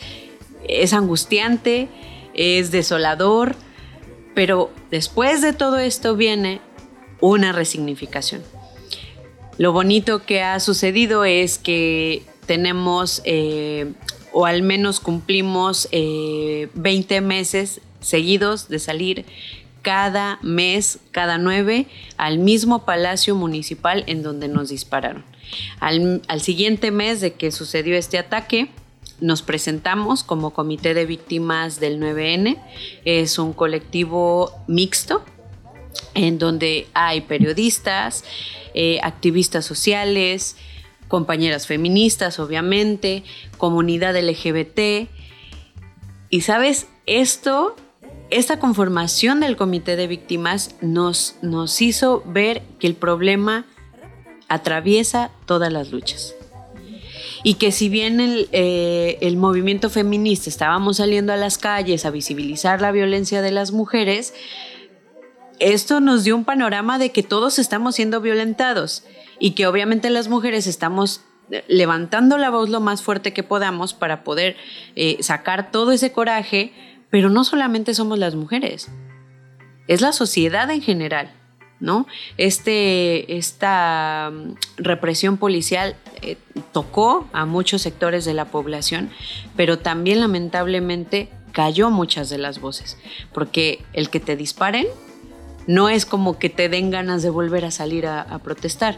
es 0.67 0.93
angustiante, 0.93 1.89
es 2.35 2.73
desolador, 2.73 3.55
pero 4.35 4.71
después 4.91 5.41
de 5.41 5.53
todo 5.53 5.79
esto 5.79 6.17
viene 6.17 6.61
una 7.21 7.53
resignificación. 7.53 8.43
Lo 9.57 9.73
bonito 9.73 10.25
que 10.25 10.43
ha 10.43 10.59
sucedido 10.59 11.25
es 11.25 11.59
que 11.59 12.25
tenemos, 12.47 13.23
eh, 13.25 13.93
o 14.33 14.47
al 14.47 14.63
menos 14.63 14.99
cumplimos 14.99 15.89
20 15.93 16.71
eh, 17.17 17.21
meses 17.21 17.81
seguidos 18.01 18.69
de 18.69 18.79
salir 18.79 19.25
cada 19.89 20.39
mes, 20.43 20.99
cada 21.13 21.39
nueve, 21.39 21.87
al 22.19 22.39
mismo 22.39 22.85
palacio 22.85 23.35
municipal 23.35 24.05
en 24.07 24.23
donde 24.23 24.47
nos 24.47 24.69
dispararon. 24.69 25.25
Al, 25.81 26.21
siguiente 26.43 26.91
mes 26.91 27.23
de 27.23 27.33
que 27.33 27.51
sucedió 27.51 27.97
este 27.97 28.19
ataque, 28.19 28.69
nos 29.19 29.41
presentamos 29.41 30.25
como 30.25 30.51
Comité 30.51 30.93
de 30.93 31.07
Víctimas 31.07 31.81
del 31.81 31.99
9N. 32.03 32.59
Es 33.07 33.39
un 33.39 33.55
colectivo 33.55 34.53
mixto 34.67 35.25
en 36.13 36.39
donde 36.39 36.87
hay 36.93 37.23
periodistas, 37.23 38.25
eh, 38.75 39.01
activistas 39.03 39.65
sociales, 39.65 40.57
compañeras 41.09 41.67
feministas, 41.67 42.39
obviamente, 42.39 43.25
comunidad 43.57 44.15
LGBT. 44.23 45.09
Y 46.29 46.43
sabes, 46.43 46.89
esto, 47.07 47.75
esta 48.31 48.59
conformación 48.59 49.41
del 49.41 49.57
comité 49.57 49.97
de 49.97 50.07
víctimas 50.07 50.75
nos, 50.81 51.37
nos 51.43 51.81
hizo 51.81 52.23
ver 52.27 52.63
que 52.79 52.87
el 52.87 52.95
problema 52.95 53.65
atraviesa 54.49 55.31
todas 55.47 55.73
las 55.73 55.91
luchas. 55.93 56.35
Y 57.45 57.55
que 57.55 57.71
si 57.71 57.89
bien 57.89 58.21
el, 58.21 58.49
eh, 58.53 59.19
el 59.21 59.37
movimiento 59.37 59.91
feminista 59.91 60.51
estábamos 60.51 60.97
saliendo 60.97 61.33
a 61.33 61.37
las 61.37 61.57
calles 61.57 62.05
a 62.05 62.11
visibilizar 62.11 62.81
la 62.81 62.91
violencia 62.91 63.43
de 63.43 63.53
las 63.53 63.71
mujeres, 63.71 64.35
esto 65.61 66.01
nos 66.01 66.25
dio 66.25 66.37
un 66.37 66.45
panorama 66.45 66.99
de 66.99 67.11
que 67.11 67.23
todos 67.23 67.59
estamos 67.59 67.95
siendo 67.95 68.21
violentados 68.21 69.05
y 69.39 69.53
que 69.53 69.67
obviamente 69.67 70.11
las 70.11 70.29
mujeres 70.29 70.67
estamos 70.67 71.23
eh, 71.51 71.65
levantando 71.69 72.39
la 72.39 72.51
voz 72.51 72.69
lo 72.69 72.81
más 72.81 73.03
fuerte 73.03 73.33
que 73.33 73.43
podamos 73.43 73.95
para 73.95 74.25
poder 74.25 74.57
eh, 74.97 75.17
sacar 75.21 75.71
todo 75.71 75.93
ese 75.93 76.13
coraje, 76.13 76.73
pero 77.11 77.31
no 77.31 77.45
solamente 77.45 77.95
somos 77.95 78.19
las 78.19 78.35
mujeres, 78.35 78.89
es 79.87 80.01
la 80.01 80.13
sociedad 80.13 80.71
en 80.71 80.83
general. 80.83 81.33
¿No? 81.81 82.09
Este, 82.39 83.39
esta 83.39 84.33
mm, 84.33 84.55
represión 84.79 85.37
policial 85.37 85.95
eh, 86.23 86.37
tocó 86.73 87.29
a 87.33 87.47
muchos 87.47 87.83
sectores 87.83 88.25
de 88.25 88.35
la 88.35 88.47
población, 88.47 89.11
pero 89.55 89.79
también 89.79 90.19
lamentablemente 90.19 91.29
cayó 91.53 91.91
muchas 91.91 92.31
de 92.31 92.39
las 92.39 92.61
voces, 92.61 92.99
porque 93.33 93.85
el 93.93 94.11
que 94.11 94.19
te 94.19 94.35
disparen 94.35 94.89
no 95.69 95.91
es 95.91 96.07
como 96.07 96.39
que 96.39 96.49
te 96.49 96.69
den 96.69 96.91
ganas 96.91 97.23
de 97.23 97.31
volver 97.31 97.65
a 97.65 97.71
salir 97.71 98.07
a, 98.07 98.39
protestar. 98.43 98.97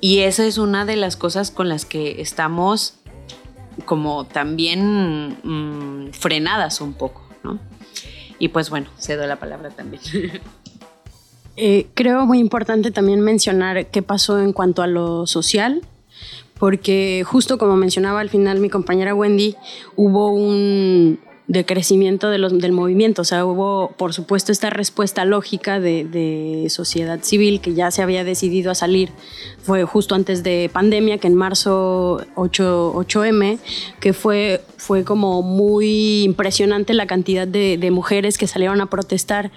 Y 0.00 0.20
esa 0.20 0.44
es 0.46 0.58
una 0.58 0.84
de 0.84 0.96
las 0.96 1.16
cosas 1.16 1.50
con 1.50 1.68
las 1.68 1.84
que 1.84 2.20
estamos 2.22 2.94
como 3.84 4.24
también 4.26 5.36
mm, 5.42 6.12
frenadas 6.12 6.80
un 6.80 6.94
poco, 6.94 7.22
¿no? 7.42 7.58
Y 8.38 8.48
pues 8.48 8.70
bueno, 8.70 8.88
cedo 8.98 9.26
la 9.26 9.36
palabra 9.36 9.70
también. 9.70 10.02
Eh, 11.56 11.88
creo 11.92 12.24
muy 12.24 12.38
importante 12.38 12.90
también 12.90 13.20
mencionar 13.20 13.86
qué 13.88 14.00
pasó 14.00 14.40
en 14.40 14.54
cuanto 14.54 14.80
a 14.80 14.86
lo 14.86 15.26
social, 15.26 15.82
porque 16.58 17.24
justo 17.26 17.58
como 17.58 17.76
mencionaba 17.76 18.20
al 18.20 18.30
final 18.30 18.58
mi 18.58 18.70
compañera 18.70 19.14
Wendy, 19.14 19.54
hubo 19.94 20.30
un, 20.30 21.20
de 21.48 21.64
crecimiento 21.66 22.30
de 22.30 22.38
los, 22.38 22.58
del 22.58 22.72
movimiento. 22.72 23.22
O 23.22 23.24
sea, 23.24 23.44
hubo, 23.44 23.92
por 23.96 24.12
supuesto, 24.12 24.52
esta 24.52 24.70
respuesta 24.70 25.24
lógica 25.24 25.80
de, 25.80 26.04
de, 26.04 26.68
sociedad 26.70 27.20
civil 27.22 27.60
que 27.60 27.74
ya 27.74 27.90
se 27.90 28.02
había 28.02 28.24
decidido 28.24 28.70
a 28.70 28.74
salir. 28.74 29.10
Fue 29.62 29.84
justo 29.84 30.14
antes 30.14 30.42
de 30.42 30.70
pandemia, 30.72 31.18
que 31.18 31.26
en 31.26 31.34
marzo 31.34 32.24
8, 32.36 32.94
8M, 32.94 33.58
que 34.00 34.12
fue 34.12 34.60
fue 34.82 35.04
como 35.04 35.42
muy 35.42 36.24
impresionante 36.24 36.92
la 36.92 37.06
cantidad 37.06 37.46
de, 37.46 37.90
mujeres 37.92 38.36
que 38.36 38.48
salieron 38.48 38.80
a 38.80 38.86
protestar 38.86 39.52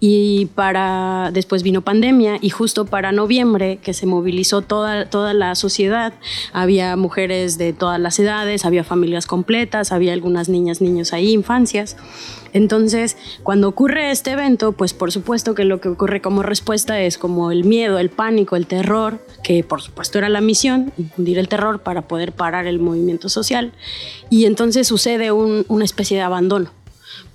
y 0.00 0.46
para 0.54 1.30
después 1.32 1.62
vino 1.62 1.80
pandemia 1.80 2.38
y 2.42 2.50
justo 2.50 2.84
para 2.84 3.10
noviembre 3.12 3.78
que 3.82 3.94
se 3.94 4.06
movilizó 4.06 4.60
toda, 4.60 5.08
toda 5.08 5.32
la 5.32 5.54
sociedad 5.54 6.12
había 6.52 6.96
mujeres 6.96 7.58
de 7.58 7.72
todas 7.72 7.98
las 7.98 8.18
edades 8.18 8.64
había 8.64 8.84
familias 8.84 9.26
completas 9.26 9.92
había 9.92 10.12
algunas 10.12 10.48
niñas 10.48 10.80
niños 10.80 11.12
ahí 11.12 11.25
infancias 11.32 11.96
entonces, 12.56 13.18
cuando 13.42 13.68
ocurre 13.68 14.10
este 14.10 14.30
evento, 14.30 14.72
pues 14.72 14.94
por 14.94 15.12
supuesto 15.12 15.54
que 15.54 15.64
lo 15.64 15.78
que 15.78 15.90
ocurre 15.90 16.22
como 16.22 16.42
respuesta 16.42 16.98
es 17.02 17.18
como 17.18 17.52
el 17.52 17.64
miedo, 17.64 17.98
el 17.98 18.08
pánico, 18.08 18.56
el 18.56 18.66
terror, 18.66 19.18
que 19.42 19.62
por 19.62 19.82
supuesto 19.82 20.16
era 20.16 20.30
la 20.30 20.40
misión, 20.40 20.90
infundir 20.96 21.38
el 21.38 21.48
terror 21.48 21.80
para 21.80 22.08
poder 22.08 22.32
parar 22.32 22.66
el 22.66 22.78
movimiento 22.78 23.28
social. 23.28 23.72
Y 24.30 24.46
entonces 24.46 24.88
sucede 24.88 25.32
una 25.32 25.84
especie 25.84 26.16
de 26.16 26.22
abandono. 26.22 26.70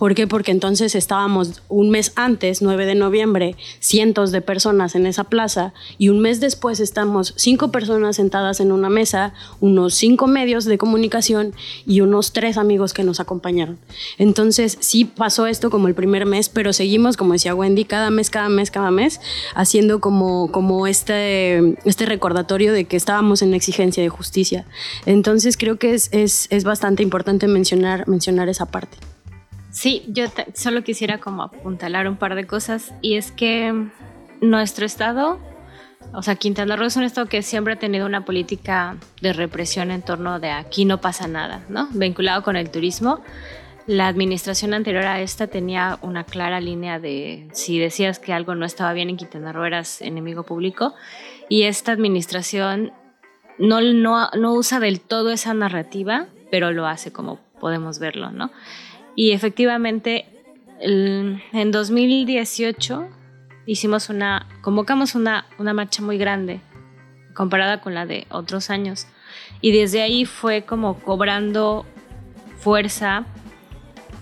¿Por 0.02 0.16
qué? 0.16 0.26
Porque 0.26 0.50
entonces 0.50 0.96
estábamos 0.96 1.62
un 1.70 1.92
mes 1.92 2.12
antes, 2.16 2.64
9 2.64 2.88
de 2.88 2.96
noviembre, 2.96 3.56
cientos 3.80 4.32
de 4.32 4.42
personas 4.42 4.96
en 4.96 5.06
esa 5.06 5.26
plaza 5.26 5.76
y 6.00 6.10
un 6.10 6.22
mes 6.22 6.40
después 6.40 6.80
estamos 6.80 7.36
cinco 7.38 7.72
personas 7.72 8.16
sentadas 8.16 8.60
en 8.62 8.72
una 8.72 8.90
mesa, 8.90 9.36
unos 9.60 9.94
cinco 9.94 10.26
medios 10.26 10.66
de 10.66 10.80
comunicación 10.80 11.54
y 11.86 12.02
unos 12.02 12.34
tres 12.34 12.58
amigos 12.58 12.94
que 12.94 13.04
nos 13.04 13.20
acompañaron. 13.20 13.78
Entonces 14.18 14.76
sí 14.80 15.06
pasó 15.06 15.46
esto 15.46 15.70
como 15.70 15.88
el 15.88 15.94
primer 15.94 16.26
mes, 16.26 16.50
pero 16.50 16.74
seguimos, 16.74 17.16
como 17.16 17.34
decía 17.34 17.54
Wendy, 17.54 17.86
cada 17.86 18.10
mes, 18.10 18.32
cada 18.32 18.50
mes, 18.50 18.72
cada 18.72 18.90
mes, 18.90 19.22
haciendo 19.54 20.02
como, 20.02 20.88
este, 20.88 21.78
este 21.88 22.08
recordatorio 22.08 22.74
de 22.74 22.86
que 22.86 22.98
estábamos 22.98 23.44
en 23.44 23.54
exigencia 23.54 24.02
de 24.02 24.10
justicia. 24.10 24.66
Entonces 25.06 25.58
creo 25.58 25.78
que 25.78 25.94
es, 25.94 26.64
bastante 26.64 27.04
importante 27.04 27.48
mencionar 27.48 28.50
esa 28.50 28.66
parte. 28.66 28.98
Sí, 29.72 30.04
yo 30.08 30.26
solo 30.54 30.84
quisiera 30.84 31.20
como 31.20 31.44
apuntalar 31.44 32.08
un 32.08 32.18
par 32.18 32.36
de 32.36 32.46
cosas 32.46 32.94
y 33.02 33.16
es 33.16 33.32
que 33.32 33.88
nuestro 34.42 34.86
estado, 34.86 35.40
o 36.14 36.22
sea, 36.22 36.36
Quintana 36.36 36.76
Roo 36.76 36.88
es 36.88 36.98
un 36.98 37.04
estado 37.04 37.28
que 37.28 37.42
siempre 37.42 37.74
ha 37.74 37.80
tenido 37.80 38.06
una 38.06 38.26
política 38.26 38.98
de 39.22 39.32
represión 39.32 39.90
en 39.92 40.02
torno 40.02 40.42
de 40.42 40.50
aquí 40.52 40.84
no 40.84 41.00
pasa 41.00 41.30
nada, 41.30 41.64
¿no? 41.70 41.88
Vinculado 41.92 42.44
con 42.44 42.58
el 42.58 42.70
turismo. 42.70 43.22
La 43.88 44.08
administración 44.08 44.74
anterior 44.74 45.06
a 45.06 45.22
esta 45.22 45.48
tenía 45.48 45.98
una 46.02 46.26
clara 46.26 46.60
línea 46.60 47.00
de 47.00 47.48
si 47.54 47.80
decías 47.80 48.20
que 48.20 48.34
algo 48.34 48.56
no 48.56 48.66
estaba 48.66 48.92
bien 48.92 49.10
en 49.10 49.18
Quintana 49.18 49.54
Roo 49.54 49.66
eras 49.66 50.02
enemigo 50.02 50.44
público 50.44 50.94
y 51.48 51.64
esta 51.64 51.94
administración 51.94 52.92
no, 53.58 53.80
no, 53.80 54.30
no 54.32 54.54
usa 54.54 54.82
del 54.82 55.00
todo 55.00 55.32
esa 55.32 55.54
narrativa, 55.54 56.28
pero 56.52 56.72
lo 56.72 56.88
hace 56.88 57.14
como 57.14 57.40
podemos 57.62 58.00
verlo, 58.00 58.32
¿no? 58.32 58.52
Y 59.22 59.34
efectivamente, 59.34 60.26
en 60.80 61.72
2018 61.72 63.08
hicimos 63.68 64.10
una, 64.10 64.48
convocamos 64.62 65.14
una, 65.14 65.46
una 65.60 65.76
marcha 65.76 66.02
muy 66.02 66.18
grande 66.18 66.60
comparada 67.36 67.82
con 67.82 67.94
la 67.94 68.08
de 68.08 68.26
otros 68.32 68.72
años. 68.72 69.06
Y 69.62 69.74
desde 69.74 70.02
ahí 70.02 70.26
fue 70.26 70.64
como 70.64 70.98
cobrando 70.98 71.86
fuerza 72.58 73.26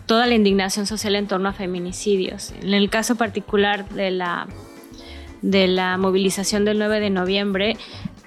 toda 0.06 0.28
la 0.28 0.36
indignación 0.36 0.86
social 0.86 1.16
en 1.16 1.28
torno 1.28 1.48
a 1.48 1.54
feminicidios. 1.54 2.52
En 2.62 2.74
el 2.74 2.90
caso 2.90 3.16
particular 3.16 3.88
de 3.88 4.12
la, 4.12 4.50
de 5.42 5.70
la 5.70 5.98
movilización 5.98 6.66
del 6.66 6.78
9 6.78 7.00
de 7.00 7.10
noviembre, 7.10 7.78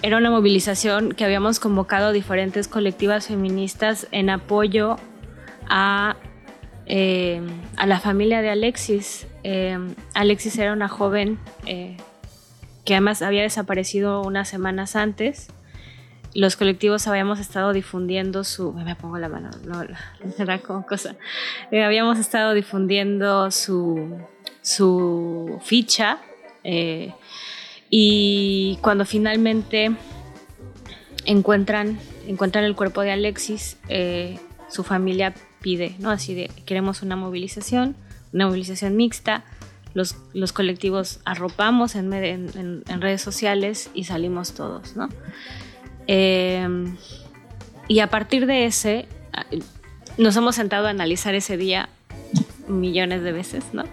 era 0.01 0.17
una 0.17 0.31
movilización 0.31 1.13
que 1.13 1.27
habíamos 1.27 1.61
convocado 1.61 2.13
diferentes 2.13 2.67
colectivas 2.67 3.27
feministas 3.27 4.09
en 4.11 4.31
apoyo 4.31 4.97
a, 5.69 6.17
eh, 6.87 7.41
a 7.77 7.87
la 7.87 8.01
familia 8.01 8.43
de 8.43 8.51
Alexis. 8.51 9.27
Eh, 9.45 9.79
Alexis 10.15 10.59
era 10.59 10.73
una 10.73 10.89
joven 10.89 11.39
eh, 11.67 11.97
que 12.85 12.95
además 12.95 13.23
había 13.23 13.43
desaparecido 13.43 14.23
unas 14.23 14.49
semanas 14.49 14.97
antes. 14.97 15.49
Los 16.35 16.57
colectivos 16.57 17.07
habíamos 17.07 17.39
estado 17.39 17.73
difundiendo 17.73 18.43
su. 18.43 18.73
Me 18.73 18.97
pongo 18.97 19.19
la 19.19 19.29
mano, 19.29 19.51
no, 19.65 19.85
era 20.39 20.59
como 20.59 20.87
cosa. 20.87 21.17
habíamos 21.71 22.19
estado 22.19 22.55
difundiendo 22.55 23.51
su, 23.51 24.19
su 24.63 25.61
ficha 25.63 26.19
y 27.91 28.79
cuando 28.81 29.05
finalmente 29.05 29.93
encuentran, 31.27 31.99
encuentran 32.27 32.65
el 32.65 32.75
cuerpo 32.75 33.03
de 33.03 33.13
Alexis, 33.13 33.77
su 34.69 34.85
familia 34.85 35.35
pide, 35.63 35.95
¿no? 35.99 36.11
Así 36.11 36.35
de, 36.35 36.51
queremos 36.67 37.03
una 37.03 37.17
movilización, 37.17 37.97
una 38.33 38.47
movilización 38.47 38.97
mixta. 38.97 39.45
Los, 39.95 40.17
los 40.33 40.53
colectivos 40.53 41.21
arropamos 41.25 41.95
en, 41.95 42.13
en, 42.13 43.01
redes 43.01 43.21
sociales 43.21 43.91
y 43.95 44.05
salimos 44.05 44.55
todos, 44.55 44.97
¿no? 44.97 45.09
Em, 46.07 46.97
y 47.89 48.01
a 48.01 48.09
partir 48.09 48.47
de 48.47 48.65
ese, 48.65 49.07
nos 50.17 50.37
hemos 50.37 50.55
sentado 50.55 50.87
a 50.87 50.91
analizar 50.91 51.35
ese 51.35 51.57
día 51.57 51.91
millones 52.69 53.23
de 53.23 53.33
veces, 53.33 53.65
¿no? 53.73 53.85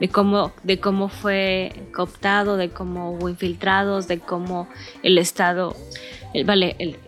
De 0.00 0.08
cómo, 0.08 0.52
de 0.62 0.80
cómo 0.80 1.08
fue 1.08 1.72
cooptado, 1.94 2.56
de 2.56 2.70
cómo 2.70 3.12
hubo 3.12 3.28
infiltrados, 3.28 4.08
de 4.08 4.20
cómo 4.20 4.68
el 5.02 5.18
Estado, 5.18 5.76
vale, 6.44 6.98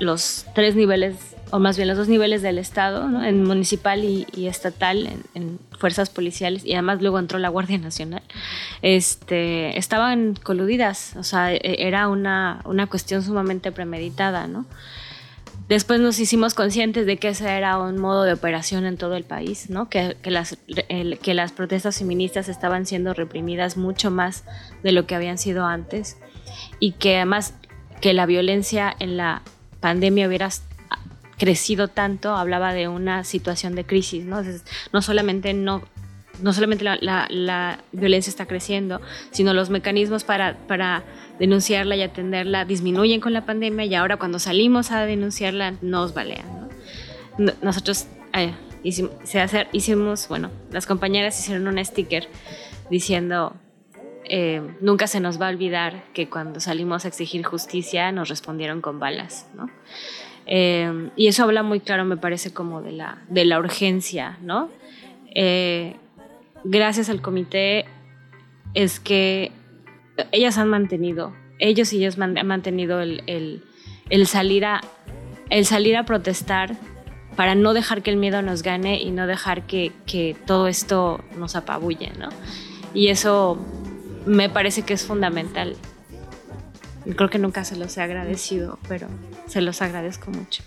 los 0.00 0.46
tres 0.54 0.74
niveles, 0.74 1.36
o 1.50 1.58
más 1.58 1.76
bien 1.76 1.88
los 1.88 1.96
dos 1.96 2.08
niveles 2.08 2.42
del 2.42 2.58
Estado, 2.58 3.08
¿no? 3.08 3.24
en 3.24 3.44
municipal 3.44 4.04
y, 4.04 4.46
estatal, 4.46 5.08
en, 5.34 5.58
fuerzas 5.78 6.10
policiales, 6.10 6.64
y 6.64 6.72
además 6.72 7.00
luego 7.00 7.18
entró 7.18 7.38
la 7.38 7.48
Guardia 7.48 7.78
Nacional, 7.78 8.22
este, 8.82 9.78
estaban 9.78 10.34
coludidas, 10.34 11.14
o 11.16 11.22
sea, 11.22 11.54
e, 11.54 11.60
era 11.62 12.08
una, 12.08 12.60
una 12.64 12.88
cuestión 12.88 13.22
sumamente 13.22 13.70
premeditada, 13.70 14.48
¿no? 14.48 14.66
Después 15.68 16.00
nos 16.00 16.18
hicimos 16.18 16.54
conscientes 16.54 17.04
de 17.04 17.18
que 17.18 17.28
ese 17.28 17.46
era 17.46 17.78
un 17.78 17.98
modo 17.98 18.22
de 18.24 18.32
operación 18.32 18.86
en 18.86 18.96
todo 18.96 19.16
el 19.16 19.24
país, 19.24 19.68
¿no? 19.68 19.90
que, 19.90 20.16
las, 20.24 20.56
que 20.66 21.34
las 21.34 21.52
protestas 21.52 21.98
feministas 21.98 22.48
estaban 22.48 22.86
siendo 22.86 23.12
reprimidas 23.12 23.76
mucho 23.76 24.10
más 24.10 24.44
de 24.82 24.92
lo 24.92 25.06
que 25.06 25.14
habían 25.14 25.36
sido 25.36 25.66
antes 25.66 26.16
y 26.80 26.92
que 26.92 27.16
además 27.16 27.52
que 28.00 28.14
la 28.14 28.24
violencia 28.24 28.96
en 28.98 29.18
la 29.18 29.42
pandemia 29.80 30.26
hubiera 30.26 30.48
crecido 31.38 31.88
tanto, 31.88 32.36
hablaba 32.36 32.72
de 32.74 32.88
una 32.88 33.24
situación 33.24 33.74
de 33.74 33.84
crisis, 33.84 34.24
¿no? 34.24 34.42
no 34.92 35.02
solamente 35.02 35.54
no 35.54 35.82
no 36.42 36.52
solamente 36.52 36.84
la, 36.84 37.78
violencia 37.92 38.30
está 38.30 38.46
creciendo, 38.46 39.00
sino 39.30 39.54
los 39.54 39.70
mecanismos 39.70 40.22
para, 40.22 40.56
para, 40.68 41.02
denunciarla 41.38 41.96
y 41.96 42.02
atenderla 42.02 42.64
disminuyen 42.64 43.20
con 43.20 43.32
la 43.32 43.44
pandemia 43.44 43.84
y 43.86 43.94
ahora 43.94 44.16
cuando 44.16 44.38
salimos 44.38 44.90
a 44.90 45.04
denunciarla 45.04 45.74
nos 45.82 46.14
balean. 46.14 46.68
Nosotros 47.62 48.06
eh, 48.34 48.54
hicimos, 48.82 49.12
hicimos, 49.72 50.28
bueno, 50.28 50.50
las 50.72 50.86
compañeras 50.86 51.38
hicieron 51.38 51.68
un 51.68 51.84
sticker 51.84 52.28
diciendo, 52.90 53.54
eh, 54.24 54.62
nunca 54.80 55.06
se 55.06 55.20
nos 55.20 55.40
va 55.40 55.46
a 55.46 55.50
olvidar 55.50 56.04
que 56.12 56.28
cuando 56.28 56.58
salimos 56.60 57.04
a 57.04 57.08
exigir 57.08 57.44
justicia 57.44 58.10
nos 58.10 58.28
respondieron 58.28 58.80
con 58.80 58.98
balas. 58.98 59.46
Eh, 60.48 61.10
y 61.14 61.28
eso 61.28 61.44
habla 61.44 61.62
muy 61.62 61.80
claro, 61.80 62.04
me 62.04 62.16
parece, 62.16 62.52
como 62.52 62.82
de 62.82 62.92
la, 62.92 63.18
de 63.28 63.44
la 63.44 63.58
urgencia, 63.58 64.38
¿no? 64.42 64.70
gracias 66.64 67.08
al 67.08 67.22
comité 67.22 67.84
es 68.74 68.98
que 68.98 69.52
ellas 70.32 70.58
han 70.58 70.68
mantenido, 70.68 71.32
ellos 71.58 71.92
y 71.92 71.98
ellos 71.98 72.18
han 72.18 72.46
mantenido 72.46 73.00
el, 73.00 73.62
salir 74.26 74.64
a, 74.64 74.80
el 75.50 75.64
salir 75.64 75.96
a 75.96 76.04
protestar 76.04 76.76
para 77.36 77.54
no 77.54 77.72
dejar 77.72 78.02
que 78.02 78.10
el 78.10 78.16
miedo 78.16 78.42
nos 78.42 78.62
gane 78.62 79.00
y 79.00 79.10
no 79.10 79.26
dejar 79.26 79.66
que, 79.66 80.36
todo 80.46 80.66
esto 80.66 81.20
nos 81.36 81.54
apabulle, 81.54 82.10
¿no? 82.18 82.30
Y 82.94 83.08
eso 83.08 83.58
me 84.26 84.48
parece 84.48 84.82
que 84.82 84.94
es 84.94 85.04
fundamental. 85.04 85.76
Creo 87.16 87.30
que 87.30 87.38
nunca 87.38 87.64
se 87.64 87.76
los 87.76 87.96
he 87.96 88.02
agradecido, 88.02 88.78
pero 88.88 89.08
se 89.46 89.60
los 89.60 89.82
agradezco 89.82 90.30
mucho. 90.30 90.62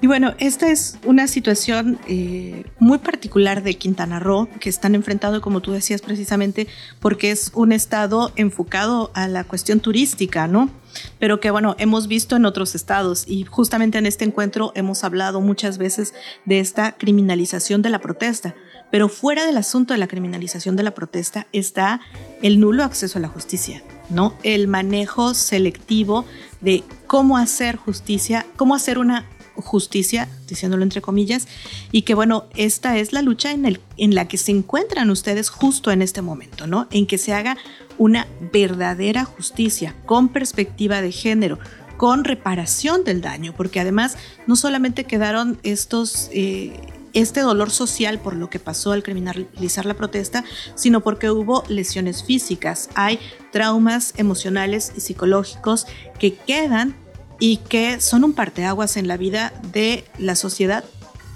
Y 0.00 0.06
bueno, 0.06 0.34
esta 0.38 0.70
es 0.70 0.98
una 1.04 1.26
situación 1.26 1.98
eh, 2.06 2.64
muy 2.78 2.98
particular 2.98 3.62
de 3.62 3.74
Quintana 3.74 4.20
Roo, 4.20 4.48
que 4.60 4.68
están 4.68 4.94
enfrentados, 4.94 5.40
como 5.40 5.60
tú 5.60 5.72
decías 5.72 6.02
precisamente, 6.02 6.68
porque 7.00 7.30
es 7.30 7.50
un 7.54 7.72
estado 7.72 8.32
enfocado 8.36 9.10
a 9.14 9.26
la 9.26 9.44
cuestión 9.44 9.80
turística, 9.80 10.46
¿no? 10.46 10.70
Pero 11.18 11.40
que 11.40 11.50
bueno, 11.50 11.74
hemos 11.78 12.06
visto 12.06 12.36
en 12.36 12.44
otros 12.44 12.74
estados 12.74 13.24
y 13.26 13.44
justamente 13.44 13.98
en 13.98 14.06
este 14.06 14.24
encuentro 14.24 14.72
hemos 14.74 15.04
hablado 15.04 15.40
muchas 15.40 15.78
veces 15.78 16.14
de 16.44 16.60
esta 16.60 16.92
criminalización 16.92 17.82
de 17.82 17.90
la 17.90 18.00
protesta. 18.00 18.54
Pero 18.90 19.08
fuera 19.08 19.44
del 19.44 19.56
asunto 19.58 19.94
de 19.94 19.98
la 19.98 20.08
criminalización 20.08 20.76
de 20.76 20.82
la 20.82 20.94
protesta 20.94 21.46
está 21.52 22.00
el 22.42 22.58
nulo 22.58 22.84
acceso 22.84 23.18
a 23.18 23.20
la 23.20 23.28
justicia, 23.28 23.82
¿no? 24.10 24.34
El 24.42 24.68
manejo 24.68 25.34
selectivo 25.34 26.24
de 26.60 26.84
cómo 27.06 27.36
hacer 27.36 27.76
justicia, 27.76 28.46
cómo 28.56 28.74
hacer 28.74 28.98
una 28.98 29.26
justicia, 29.56 30.28
diciéndolo 30.46 30.82
entre 30.82 31.00
comillas, 31.00 31.48
y 31.92 32.02
que 32.02 32.14
bueno, 32.14 32.44
esta 32.56 32.96
es 32.98 33.12
la 33.12 33.22
lucha 33.22 33.50
en, 33.50 33.64
el, 33.64 33.80
en 33.96 34.14
la 34.14 34.28
que 34.28 34.38
se 34.38 34.52
encuentran 34.52 35.10
ustedes 35.10 35.50
justo 35.50 35.90
en 35.90 36.02
este 36.02 36.22
momento, 36.22 36.66
¿no? 36.66 36.86
En 36.90 37.06
que 37.06 37.18
se 37.18 37.32
haga 37.32 37.56
una 37.96 38.28
verdadera 38.52 39.24
justicia 39.24 39.94
con 40.06 40.28
perspectiva 40.28 41.02
de 41.02 41.12
género, 41.12 41.58
con 41.96 42.24
reparación 42.24 43.02
del 43.04 43.20
daño, 43.20 43.54
porque 43.56 43.80
además 43.80 44.16
no 44.46 44.56
solamente 44.56 45.04
quedaron 45.04 45.58
estos... 45.62 46.30
Eh, 46.32 46.80
este 47.12 47.40
dolor 47.40 47.70
social 47.70 48.18
por 48.18 48.34
lo 48.34 48.50
que 48.50 48.58
pasó 48.58 48.92
al 48.92 49.02
criminalizar 49.02 49.86
la 49.86 49.94
protesta, 49.94 50.44
sino 50.74 51.00
porque 51.00 51.30
hubo 51.30 51.64
lesiones 51.68 52.24
físicas, 52.24 52.90
hay 52.94 53.18
traumas 53.52 54.14
emocionales 54.16 54.92
y 54.96 55.00
psicológicos 55.00 55.86
que 56.18 56.34
quedan 56.34 56.94
y 57.40 57.58
que 57.58 58.00
son 58.00 58.24
un 58.24 58.32
parteaguas 58.32 58.96
en 58.96 59.08
la 59.08 59.16
vida 59.16 59.52
de 59.72 60.04
la 60.18 60.34
sociedad, 60.34 60.84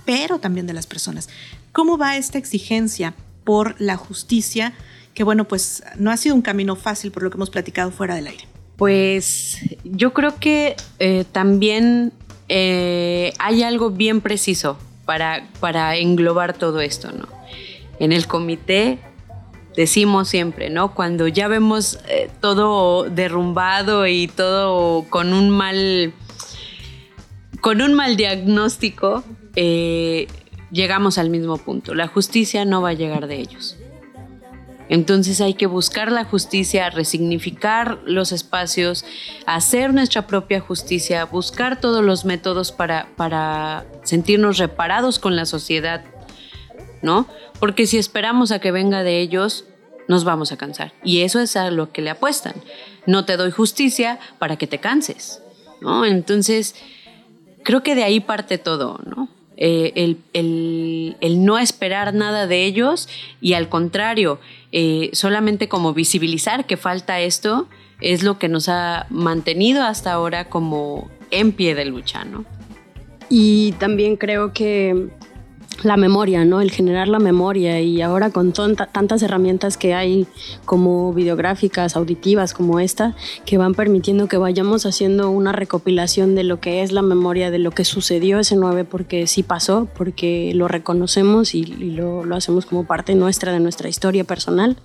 pero 0.04 0.38
también 0.38 0.66
de 0.66 0.72
las 0.72 0.86
personas. 0.86 1.28
¿Cómo 1.72 1.96
va 1.96 2.16
esta 2.16 2.38
exigencia 2.38 3.14
por 3.44 3.80
la 3.80 3.96
justicia? 3.96 4.74
Que 5.14 5.24
bueno, 5.24 5.46
pues 5.46 5.82
no 5.96 6.10
ha 6.10 6.16
sido 6.16 6.34
un 6.34 6.42
camino 6.42 6.76
fácil 6.76 7.12
por 7.12 7.22
lo 7.22 7.30
que 7.30 7.36
hemos 7.36 7.50
platicado 7.50 7.90
fuera 7.90 8.14
del 8.14 8.26
aire. 8.26 8.46
Pues 8.76 9.58
yo 9.84 10.12
creo 10.12 10.38
que 10.40 10.76
eh, 10.98 11.24
también 11.30 12.12
eh, 12.48 13.32
hay 13.38 13.62
algo 13.62 13.90
bien 13.90 14.20
preciso 14.20 14.78
para, 15.04 15.48
para 15.60 15.96
englobar 15.96 16.52
todo 16.56 16.80
esto, 16.80 17.10
¿no? 17.12 17.28
En 17.98 18.12
el 18.12 18.26
comité 18.26 18.98
decimos 19.76 20.28
siempre, 20.28 20.70
¿no? 20.70 20.94
Cuando 20.94 21.28
ya 21.28 21.48
vemos 21.48 21.98
eh, 22.08 22.30
todo 22.40 23.04
derrumbado 23.04 24.06
y 24.06 24.28
todo 24.28 25.04
con 25.08 25.32
un 25.32 25.50
mal, 25.50 26.12
con 27.60 27.80
un 27.80 27.94
mal 27.94 28.16
diagnóstico, 28.16 29.24
eh, 29.56 30.26
llegamos 30.70 31.18
al 31.18 31.30
mismo 31.30 31.58
punto. 31.58 31.94
La 31.94 32.08
justicia 32.08 32.64
no 32.64 32.82
va 32.82 32.90
a 32.90 32.94
llegar 32.94 33.26
de 33.26 33.36
ellos. 33.36 33.76
Entonces 34.92 35.40
hay 35.40 35.54
que 35.54 35.64
buscar 35.64 36.12
la 36.12 36.26
justicia, 36.26 36.90
resignificar 36.90 38.00
los 38.04 38.30
espacios, 38.30 39.06
hacer 39.46 39.94
nuestra 39.94 40.26
propia 40.26 40.60
justicia, 40.60 41.24
buscar 41.24 41.80
todos 41.80 42.04
los 42.04 42.26
métodos 42.26 42.72
para, 42.72 43.08
para 43.16 43.86
sentirnos 44.02 44.58
reparados 44.58 45.18
con 45.18 45.34
la 45.34 45.46
sociedad, 45.46 46.04
¿no? 47.00 47.26
Porque 47.58 47.86
si 47.86 47.96
esperamos 47.96 48.52
a 48.52 48.58
que 48.58 48.70
venga 48.70 49.02
de 49.02 49.20
ellos, 49.20 49.64
nos 50.08 50.24
vamos 50.24 50.52
a 50.52 50.58
cansar. 50.58 50.92
Y 51.02 51.22
eso 51.22 51.40
es 51.40 51.56
a 51.56 51.70
lo 51.70 51.90
que 51.90 52.02
le 52.02 52.10
apuestan. 52.10 52.52
No 53.06 53.24
te 53.24 53.38
doy 53.38 53.50
justicia 53.50 54.20
para 54.38 54.56
que 54.56 54.66
te 54.66 54.76
canses, 54.76 55.40
¿no? 55.80 56.04
Entonces, 56.04 56.74
creo 57.62 57.82
que 57.82 57.94
de 57.94 58.04
ahí 58.04 58.20
parte 58.20 58.58
todo, 58.58 59.00
¿no? 59.06 59.30
Eh, 59.64 60.16
el, 60.32 61.44
no 61.44 61.58
esperar 61.58 62.14
nada 62.14 62.46
de 62.46 62.64
ellos 62.64 63.08
y 63.40 63.52
al 63.52 63.68
contrario, 63.68 64.40
eh, 64.72 65.10
solamente 65.12 65.68
como 65.68 65.92
visibilizar 65.94 66.66
que 66.66 66.76
falta 66.76 67.20
esto 67.20 67.68
es 68.00 68.22
lo 68.22 68.38
que 68.38 68.48
nos 68.48 68.68
ha 68.68 69.06
mantenido 69.10 69.82
hasta 69.82 70.12
ahora 70.12 70.48
como 70.48 71.10
en 71.30 71.52
pie 71.52 71.74
de 71.74 71.84
lucha, 71.84 72.24
¿no? 72.24 72.44
Y 73.28 73.72
también 73.72 74.16
creo 74.16 74.52
que 74.52 75.08
la 75.82 75.96
memoria, 75.96 76.44
¿no? 76.44 76.60
El 76.60 76.70
generar 76.70 77.08
la 77.08 77.18
memoria 77.18 77.80
y 77.80 78.02
ahora 78.02 78.30
con 78.30 78.52
tantas 78.52 79.22
herramientas 79.22 79.76
que 79.76 79.94
hay 79.94 80.26
como 80.64 81.12
videográficas, 81.12 81.96
auditivas 81.96 82.54
como 82.54 82.80
esta, 82.80 83.16
que 83.44 83.58
van 83.58 83.74
permitiendo 83.74 84.28
que 84.28 84.36
vayamos 84.36 84.86
haciendo 84.86 85.30
una 85.30 85.52
recopilación 85.52 86.34
de 86.34 86.44
lo 86.44 86.60
que 86.60 86.82
es 86.82 86.92
la 86.92 87.02
memoria, 87.02 87.50
de 87.50 87.58
lo 87.58 87.70
que 87.72 87.84
sucedió 87.84 88.38
ese 88.38 88.56
9, 88.56 88.84
porque 88.84 89.26
sí 89.26 89.42
pasó, 89.42 89.88
porque 89.96 90.52
lo 90.54 90.68
reconocemos 90.68 91.54
y, 91.54 91.64
lo, 91.64 92.22
hacemos 92.34 92.66
como 92.66 92.86
parte 92.86 93.14
nuestra, 93.14 93.52
de 93.52 93.60
nuestra 93.60 93.88
historia 93.88 94.24
personal 94.24 94.76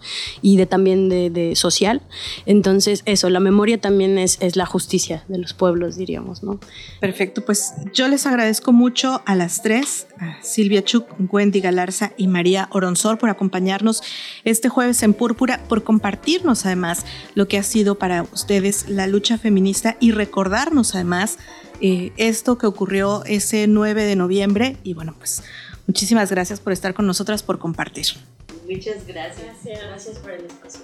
y 0.41 0.57
de 0.57 0.65
también 0.65 1.09
de, 1.09 1.53
social. 1.55 2.01
Entonces, 2.45 3.03
eso, 3.05 3.29
la 3.29 3.39
memoria 3.39 3.79
también 3.79 4.17
es, 4.17 4.37
la 4.55 4.65
justicia 4.65 5.23
de 5.27 5.37
los 5.37 5.53
pueblos, 5.53 5.97
diríamos, 5.97 6.41
¿no? 6.41 6.59
Perfecto, 6.99 7.45
pues 7.45 7.73
yo 7.93 8.07
les 8.07 8.25
agradezco 8.25 8.71
mucho 8.71 9.21
a 9.25 9.35
las 9.35 9.61
tres, 9.61 10.07
a 10.19 10.41
Silvia 10.41 10.76
Chuk, 10.83 11.07
Wendy 11.31 11.61
Galarza 11.61 12.13
y 12.17 12.27
María 12.27 12.67
Oronzor 12.71 13.17
por 13.17 13.29
acompañarnos 13.29 14.01
este 14.43 14.69
jueves 14.69 15.03
en 15.03 15.13
Púrpura, 15.13 15.63
por 15.67 15.83
compartirnos 15.83 16.65
además 16.65 17.05
lo 17.35 17.47
que 17.47 17.57
ha 17.57 17.63
sido 17.63 17.97
para 17.97 18.23
ustedes 18.23 18.89
la 18.89 19.07
lucha 19.07 19.37
feminista 19.37 19.97
y 19.99 20.11
recordarnos 20.11 20.95
además 20.95 21.37
eh, 21.81 22.11
esto 22.17 22.57
que 22.57 22.67
ocurrió 22.67 23.23
ese 23.25 23.67
9 23.67 24.03
de 24.03 24.15
noviembre. 24.15 24.77
Y 24.83 24.93
bueno, 24.93 25.15
pues 25.17 25.43
muchísimas 25.85 26.31
gracias 26.31 26.59
por 26.59 26.73
estar 26.73 26.93
con 26.93 27.05
nosotras, 27.05 27.43
por 27.43 27.59
compartir. 27.59 28.07
Muchas 28.69 29.07
gracias. 29.07 29.55
Gracias, 29.63 30.19
por 30.19 30.31
el 30.31 30.45
espacio. 30.45 30.81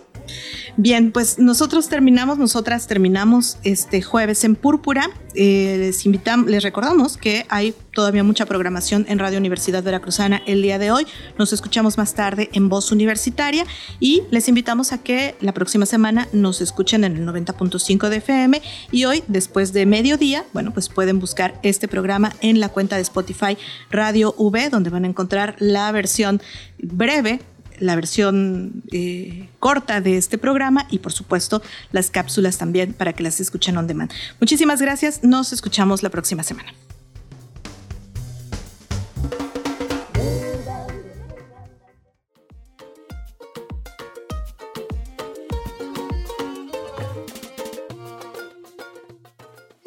Bien, 0.78 1.12
pues 1.12 1.40
nosotros 1.40 1.90
terminamos, 1.90 2.38
nosotras 2.38 2.88
terminamos 2.88 3.58
este 3.64 4.02
jueves 4.02 4.44
en 4.44 4.56
Púrpura. 4.56 5.10
Eh, 5.36 5.78
les 5.80 6.06
invitamos, 6.06 6.50
les 6.50 6.64
recordamos 6.64 7.18
que 7.18 7.46
hay 7.50 7.74
todavía 7.94 8.24
mucha 8.24 8.46
programación 8.46 9.06
en 9.08 9.20
Radio 9.20 9.38
Universidad 9.38 9.84
Veracruzana 9.84 10.42
el 10.46 10.62
día 10.62 10.80
de 10.80 10.92
hoy. 10.92 11.06
Nos 11.38 11.54
escuchamos 11.54 11.98
más 11.98 12.14
tarde 12.14 12.50
en 12.54 12.70
Voz 12.70 12.92
Universitaria 12.92 13.66
y 14.00 14.24
les 14.32 14.48
invitamos 14.48 14.92
a 14.92 15.04
que 15.04 15.36
la 15.42 15.54
próxima 15.54 15.86
semana 15.86 16.28
nos 16.34 16.62
escuchen 16.62 17.04
en 17.04 17.18
el 17.18 17.26
90.5 17.26 18.10
de 18.10 18.18
FM 18.18 18.62
y 18.92 19.06
hoy, 19.06 19.24
después 19.28 19.74
de 19.74 19.86
mediodía, 19.86 20.46
bueno, 20.54 20.74
pues 20.74 20.90
pueden 20.90 21.20
buscar 21.20 21.60
este 21.64 21.88
programa 21.88 22.34
en 22.42 22.60
la 22.60 22.70
cuenta 22.70 22.96
de 22.96 23.04
Spotify 23.04 23.58
Radio 23.90 24.34
V, 24.38 24.70
donde 24.70 24.90
van 24.90 25.06
a 25.06 25.08
encontrar 25.08 25.56
la 25.60 25.92
versión 25.92 26.42
breve 26.80 27.40
la 27.80 27.96
versión 27.96 28.84
eh, 28.92 29.50
corta 29.60 30.02
de 30.02 30.18
este 30.18 30.38
programa 30.38 30.88
y 30.90 31.00
por 31.00 31.12
supuesto 31.12 31.62
las 31.92 32.10
cápsulas 32.10 32.58
también 32.58 32.94
para 32.94 33.14
que 33.14 33.24
las 33.24 33.40
escuchen 33.40 33.78
on 33.78 33.88
demand. 33.88 34.12
Muchísimas 34.40 34.82
gracias, 34.82 35.24
nos 35.24 35.54
escuchamos 35.54 36.04
la 36.04 36.10
próxima 36.10 36.44
semana. 36.44 36.74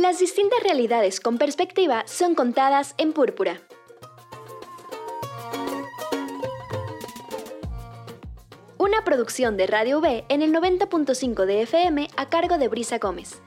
Las 0.07 0.21
distintas 0.21 0.63
realidades 0.63 1.19
con 1.19 1.37
perspectiva 1.37 2.05
son 2.07 2.37
contadas 2.37 2.95
en 2.97 3.13
púrpura. 3.13 3.61
Una 8.97 9.05
producción 9.05 9.59
de 9.59 9.67
Radio 9.67 9.99
V 9.99 10.25
en 10.31 10.41
el 10.41 10.55
90.5 10.55 11.45
de 11.45 11.61
FM 11.61 12.09
a 12.17 12.31
cargo 12.31 12.57
de 12.57 12.69
Brisa 12.69 12.97
Gómez. 12.97 13.43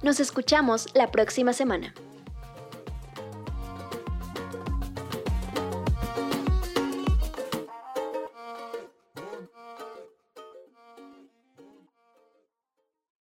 Nos 0.00 0.18
escuchamos 0.18 0.88
la 0.94 1.10
próxima 1.10 1.52
semana. 1.52 1.92